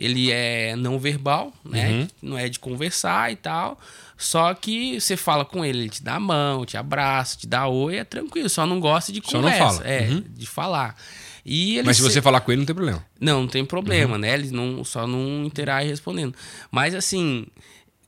[0.00, 1.90] Ele é não verbal, né?
[1.90, 2.08] Uhum.
[2.22, 3.78] Não é de conversar e tal.
[4.16, 7.66] Só que você fala com ele, ele te dá a mão, te abraça, te dá
[7.68, 8.48] oi, é tranquilo.
[8.48, 9.78] Só não gosta de Só não conversa.
[9.78, 9.86] fala.
[9.86, 10.24] É, Uhum.
[10.26, 10.96] de falar.
[11.44, 13.04] E Mas se se- você falar com ele, não tem problema.
[13.20, 14.20] não, não tem problema, Uhum.
[14.20, 14.32] né?
[14.34, 16.34] Ele não, só não interage respondendo.
[16.70, 17.46] Mas assim,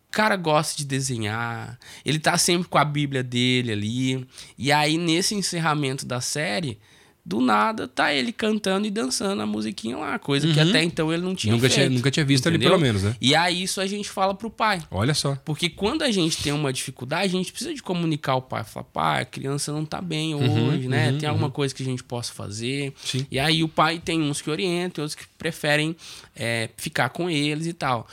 [0.08, 4.26] o cara gosta de desenhar, ele tá sempre com a Bíblia dele ali.
[4.58, 6.78] E aí, nesse encerramento da série,
[7.24, 11.22] do nada, tá ele cantando e dançando a musiquinha lá, coisa que até então ele
[11.22, 11.58] não tinha Uhum.
[11.58, 12.72] Nunca tinha- feito, nunca tinha visto ali, entendeu?
[12.72, 13.14] pelo menos, né?
[13.20, 14.82] E aí, isso a gente fala pro pai.
[14.90, 15.36] Olha só.
[15.44, 18.64] Porque quando a gente tem uma dificuldade, a gente precisa de comunicar ao pai.
[18.64, 21.12] Falar, pai, a criança não tá bem hoje, né?
[21.12, 22.86] tem alguma coisa que a gente possa fazer.
[22.88, 23.26] Uhum, Sim.
[23.30, 25.94] E aí o pai tem uns que orientam, outros que preferem
[26.34, 28.08] é, ficar com eles e tal.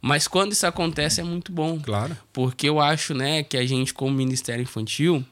[0.00, 1.78] Mas quando isso acontece é muito bom.
[1.80, 2.16] Claro.
[2.32, 5.24] Porque eu acho, né, que a gente, como Ministério Infantil,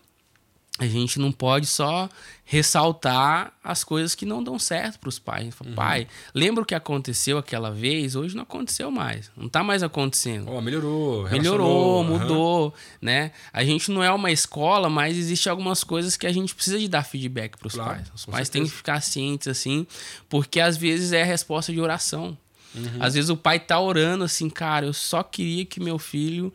[0.78, 2.08] a gente não pode só
[2.44, 5.54] ressaltar as coisas que não dão certo para os pais.
[5.54, 8.16] Fala, Pai, lembra o que aconteceu aquela vez?
[8.16, 9.30] Hoje não aconteceu mais.
[9.36, 10.50] Não tá mais acontecendo.
[10.50, 11.28] Ó, melhorou.
[11.30, 13.32] Melhorou, mudou, né?
[13.52, 16.88] A gente não é uma escola, mas existe algumas coisas que a gente precisa de
[16.88, 18.10] dar feedback para os Claro, pais.
[18.14, 18.76] Os pais têm que certeza.
[18.78, 19.86] ficar cientes assim,
[20.28, 22.36] porque às vezes é a resposta de oração.
[22.74, 22.96] Uhum.
[22.98, 26.52] Às vezes o pai tá orando assim, cara, eu só queria que meu filho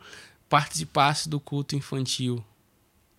[0.48, 2.44] participasse do culto infantil.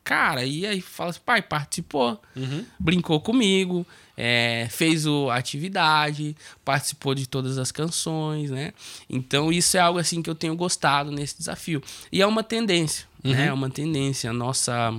[0.09, 2.65] Cara, e aí fala assim, pai, participou, Uhum.
[2.79, 3.85] brincou comigo,
[4.17, 6.35] é, fez a atividade,
[6.65, 8.73] participou de todas as canções, né?
[9.07, 11.79] Então isso é algo assim que eu tenho gostado nesse desafio.
[12.11, 13.45] E é uma tendência, né?
[13.45, 14.31] É uma tendência.
[14.31, 14.91] A nossa.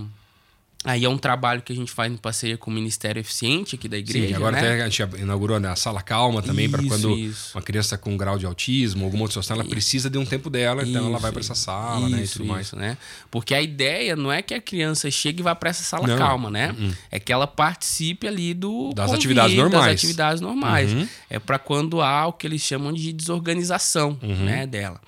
[0.82, 3.86] Aí é um trabalho que a gente faz em parceria com o Ministério Eficiente aqui
[3.86, 4.28] da igreja.
[4.28, 4.82] Sim, agora né?
[4.82, 7.50] a gente inaugurou a sala calma também, para Isso, quando isso.
[7.54, 10.82] uma criança com grau de autismo, alguma outra situação, ela precisa de um tempo dela,
[10.82, 12.68] então ela Isso, vai para essa sala, né, e isso, tudo mais.
[12.68, 12.96] isso, né?
[13.30, 16.16] Porque a ideia não é que a criança chegue e vá para essa sala Não.
[16.16, 16.74] calma, né?
[17.10, 19.84] É que ela participe ali do Das atividades normais.
[19.84, 20.92] das atividades normais.
[20.94, 21.06] Uhum.
[21.28, 24.44] É para quando há o que eles chamam de desorganização, Uhum.
[24.46, 24.98] né, dela.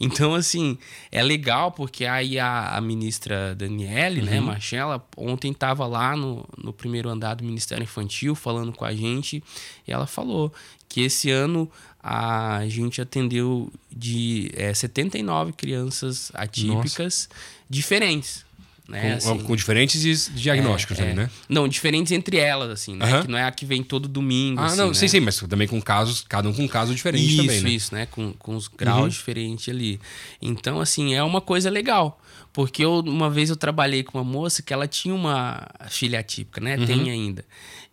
[0.00, 0.78] Então, assim,
[1.12, 4.26] é legal porque aí a, a ministra Daniele, Uhum.
[4.26, 8.94] né, Marcela, ontem estava lá no, no primeiro andar do Ministério Infantil falando com a
[8.94, 9.44] gente
[9.86, 10.52] e ela falou
[10.88, 11.70] que esse ano
[12.02, 17.28] a gente atendeu de é, 79 crianças atípicas
[17.68, 18.44] diferentes.
[18.90, 19.12] Né?
[19.12, 21.14] Com, Assim, com diferentes diagnósticos é, ali, é.
[21.14, 21.30] né?
[21.48, 23.22] Não, diferentes entre elas, assim, né?
[23.22, 24.60] Que não é a que vem todo domingo.
[24.60, 24.94] Ah, assim, não, né?
[24.94, 27.70] sim, sim, mas também com casos, cada um com um caso diferente isso, também, né?
[27.70, 28.06] Isso, né?
[28.06, 29.08] Com, com os graus Uhum.
[29.08, 30.00] diferentes ali.
[30.42, 32.20] Então, assim, é uma coisa legal.
[32.52, 36.60] Porque eu, uma vez eu trabalhei com uma moça que ela tinha uma filha atípica,
[36.60, 36.76] né?
[36.76, 36.84] Uhum.
[36.86, 37.44] Tem ainda.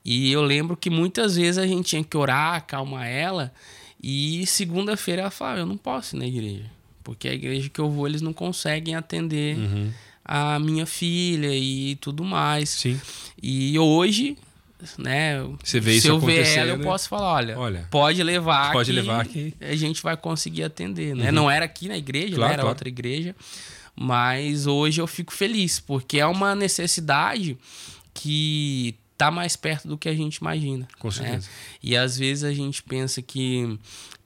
[0.04, 3.54] E eu lembro que muitas vezes a gente tinha que orar, acalmar ela.
[4.02, 6.66] E segunda-feira ela falava, eu não posso ir na igreja.
[7.04, 9.92] Porque a igreja que eu vou, eles não conseguem atender Uhum.
[10.28, 12.70] A minha filha e tudo mais.
[12.70, 13.00] Sim.
[13.42, 14.38] E hoje,
[14.98, 15.38] né?
[15.64, 16.84] Você vê se isso eu ver ela, eu né?
[16.84, 21.32] posso falar, olha, Olha, pode levar pode levar que- a gente vai conseguir atender, né?
[21.32, 22.54] Não era aqui na igreja, Claro, né?
[22.54, 22.70] era claro.
[22.70, 23.36] outra igreja.
[23.96, 27.58] Mas hoje eu fico feliz, porque é uma necessidade
[28.14, 30.88] que tá mais perto do que a gente imagina.
[31.00, 31.14] Com né?
[31.14, 31.50] certeza.
[31.82, 33.80] E às vezes a gente pensa que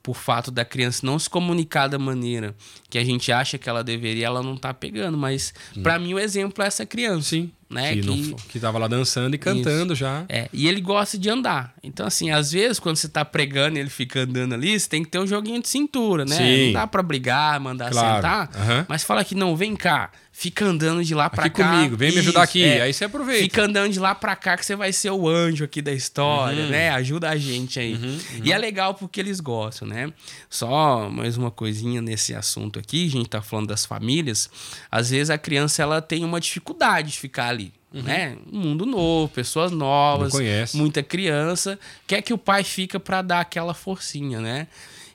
[0.03, 2.55] por fato da criança não se comunicar da maneira
[2.89, 5.17] que a gente acha que ela deveria, ela não tá pegando.
[5.17, 7.29] Mas pra mim o exemplo é essa criança.
[7.29, 7.51] Sim.
[7.69, 7.93] Né?
[7.95, 10.25] que, que, não- que tava lá dançando e cantando já.
[10.27, 11.73] é, e ele gosta de andar.
[11.81, 15.01] Então, assim, às vezes, quando você tá pregando e ele fica andando ali, você tem
[15.05, 16.35] que ter um joguinho de cintura, né?
[16.35, 16.65] Sim.
[16.65, 18.15] Não dá pra brigar, mandar Claro.
[18.17, 18.49] sentar.
[18.53, 18.85] Aham.
[18.89, 20.11] Mas fala que não, vem cá.
[20.41, 21.69] Fica andando de lá pra Aqui cá.
[21.71, 22.63] comigo, vem me ajudar Isso, aqui.
[22.63, 22.81] é.
[22.81, 23.43] Aí você aproveita.
[23.43, 26.63] Fica andando de lá pra cá que você vai ser o anjo aqui da história,
[26.63, 26.69] Uhum.
[26.71, 26.89] né?
[26.89, 27.95] Ajuda a gente aí.
[28.43, 30.11] E é legal porque eles gostam, né?
[30.49, 34.49] Só mais uma coisinha nesse assunto aqui, a gente tá falando das famílias.
[34.89, 37.71] Às vezes a criança ela tem uma dificuldade de ficar ali.
[37.93, 38.35] Né?
[38.51, 40.33] Um mundo novo, pessoas novas,
[40.73, 41.77] muita criança.
[42.07, 44.67] Quer que o pai fica pra dar aquela forcinha, né?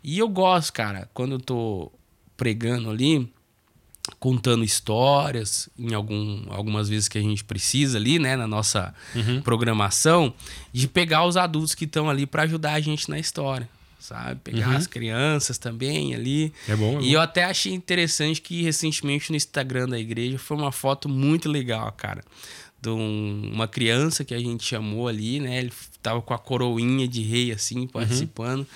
[0.04, 1.90] E eu gosto, cara, quando eu tô
[2.36, 3.28] pregando ali,
[4.20, 9.40] contando histórias, em algum, algumas vezes que a gente precisa ali, né, na nossa Uhum.
[9.42, 10.32] programação,
[10.72, 14.40] de pegar os adultos que estão ali para ajudar a gente na história, sabe?
[14.44, 16.52] Pegar as crianças também ali.
[16.68, 16.74] Uhum.
[16.74, 17.12] É bom, é E bom.
[17.14, 21.90] eu até achei interessante que recentemente no Instagram da igreja foi uma foto muito legal,
[21.92, 22.22] cara.
[22.80, 25.58] De um- uma criança que a gente chamou ali, né?
[25.58, 28.66] Ele tava com a coroinha de rei, assim, participando.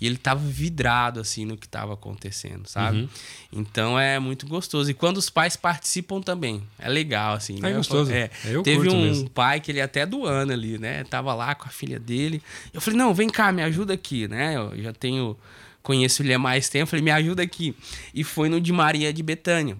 [0.00, 2.98] E ele tava vidrado, assim, no que tava acontecendo, sabe?
[2.98, 3.08] Uhum.
[3.52, 4.90] Então é muito gostoso.
[4.90, 7.58] E quando os pais participam também, é legal, assim.
[7.58, 7.72] É né?
[7.72, 8.12] gostoso.
[8.12, 8.30] É.
[8.44, 9.30] Eu Teve um mesmo.
[9.30, 11.02] pai que ele é até do ano ali, né?
[11.04, 12.42] Tava lá com a filha dele.
[12.72, 14.56] Eu falei, não, vem cá, me ajuda aqui, né?
[14.56, 15.36] Eu já tenho...
[15.82, 16.90] Conheço ele há mais tempo.
[16.90, 17.74] Falei, me ajuda aqui.
[18.12, 19.78] E foi no de Maria de Betânia,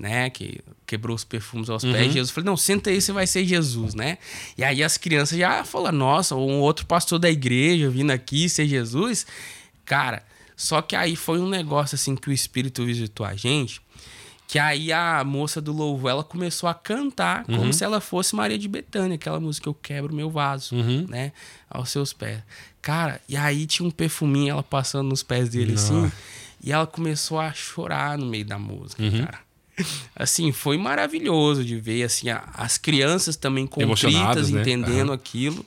[0.00, 0.30] né?
[0.30, 1.92] Que quebrou os perfumes aos Uhum.
[1.92, 2.30] pés de Jesus.
[2.30, 4.18] Falei, não, senta aí, você vai ser Jesus, né?
[4.58, 8.66] E aí as crianças já falaram, nossa, um outro pastor da igreja vindo aqui ser
[8.66, 9.26] Jesus.
[9.84, 10.22] Cara,
[10.56, 13.80] só que aí foi um negócio assim que o Espírito visitou a gente,
[14.48, 17.56] que aí a moça do louvor, ela começou a cantar Uhum.
[17.58, 21.06] como se ela fosse Maria de Betânia, aquela música Eu Quebro Meu Vaso, Uhum.
[21.08, 21.32] né?
[21.70, 22.42] Aos seus pés.
[22.82, 26.12] Cara, e aí tinha um perfuminho, ela passando nos pés dele assim, Nossa.
[26.64, 29.24] e ela começou a chorar no meio da música, Uhum.
[29.24, 29.38] cara.
[30.14, 34.60] Assim, foi maravilhoso de ver, assim, a- as crianças também contritas, né?
[34.60, 35.14] entendendo Aham.
[35.14, 35.64] aquilo.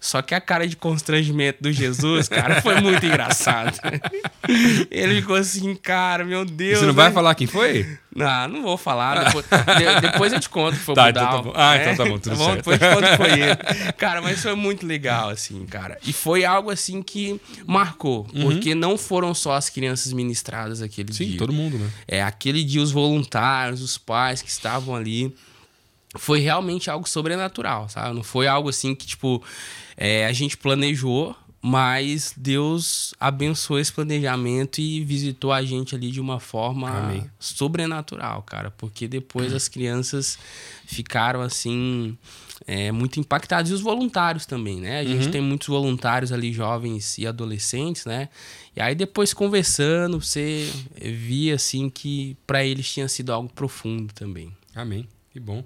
[0.00, 3.76] Só que a cara de constrangimento do Jesus, cara, foi muito engraçado.
[4.90, 6.78] Ele ficou assim, cara, meu Deus.
[6.80, 7.14] Você não vai né?
[7.14, 7.98] falar quem foi?
[8.14, 9.24] Não, não vou falar.
[9.24, 11.52] Depois, de- depois eu te conto que foi o Tá, então Budal, tá bom.
[11.54, 11.82] Ah, né?
[11.92, 12.56] então tá bom, tudo certo.
[12.56, 13.92] Depois eu te conto que foi ele.
[13.98, 15.98] Cara, mas foi muito legal, assim, cara.
[16.06, 18.24] E foi algo, assim, que marcou.
[18.24, 21.14] Porque não foram só as crianças ministradas aquele Uhum.
[21.14, 21.38] Sim, dia.
[21.38, 21.90] todo mundo, né?
[22.08, 25.34] É, aquele dia os voluntários, os pais que estavam ali.
[26.18, 28.14] Foi realmente algo sobrenatural, sabe?
[28.14, 29.42] Não foi algo assim que, tipo,
[29.96, 36.20] é, a gente planejou, mas Deus abençoou esse planejamento e visitou a gente ali de
[36.20, 37.30] uma forma Amém.
[37.38, 38.70] sobrenatural, cara.
[38.70, 40.38] Porque depois as crianças
[40.86, 42.16] ficaram assim.
[42.66, 43.70] é, muito impactadas.
[43.70, 45.00] E os voluntários também, né?
[45.00, 48.28] A gente tem muitos voluntários ali, jovens e adolescentes, né?
[48.74, 54.52] E aí depois conversando, você via assim que para eles tinha sido algo profundo também.
[54.74, 55.06] Amém.
[55.32, 55.64] Que bom.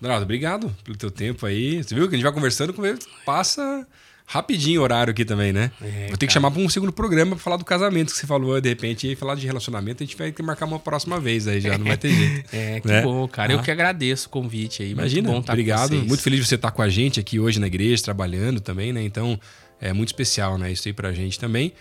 [0.00, 1.82] Dourado, obrigado pelo teu tempo aí.
[1.82, 3.86] Você viu que a gente vai conversando com ele, passa
[4.26, 5.72] rapidinho o horário aqui também, né?
[5.82, 8.26] É, Vou ter que chamar para um segundo programa para falar do casamento que você
[8.28, 11.18] falou, de repente, e falar de relacionamento, a gente vai ter que marcar uma próxima
[11.18, 12.48] vez aí já, não vai ter jeito.
[12.54, 13.02] É, que Né?
[13.02, 13.52] bom, cara.
[13.52, 13.62] Eu Ah.
[13.62, 14.90] que agradeço o convite aí.
[14.92, 15.96] Imagina, muito bom estar obrigado.
[15.96, 19.02] Muito feliz de você estar com a gente aqui hoje na igreja, trabalhando também, né?
[19.02, 19.38] Então,
[19.80, 20.70] é muito especial, né?
[20.70, 21.72] Isso aí pra gente também.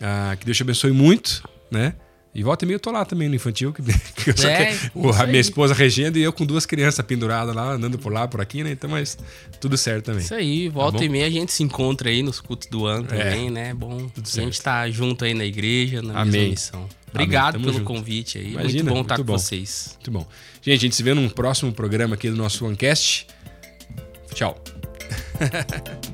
[0.00, 1.94] Ah, que Deus te abençoe muito, né?
[2.34, 3.80] E volta e meia eu tô lá também no infantil, que,
[4.34, 7.72] que É, que- o- a minha esposa regendo e eu com duas crianças penduradas lá,
[7.72, 8.72] andando por lá, por aqui, né?
[8.72, 9.16] Então, mas
[9.60, 10.20] tudo certo também.
[10.22, 13.06] Isso aí, volta Tá e meia a gente se encontra aí nos cultos do ano
[13.06, 13.72] também, né?
[13.72, 16.50] Bom, a gente tá junto aí na igreja, na Amém.
[16.50, 16.88] missão.
[17.10, 17.84] Obrigado pelo junto.
[17.84, 18.50] convite aí.
[18.54, 19.38] Imagina, muito bom estar muito com bom.
[19.38, 19.90] vocês.
[19.94, 20.26] Muito bom.
[20.60, 23.28] Gente, a gente se vê num próximo programa aqui do nosso OneCast.
[24.34, 24.60] Tchau.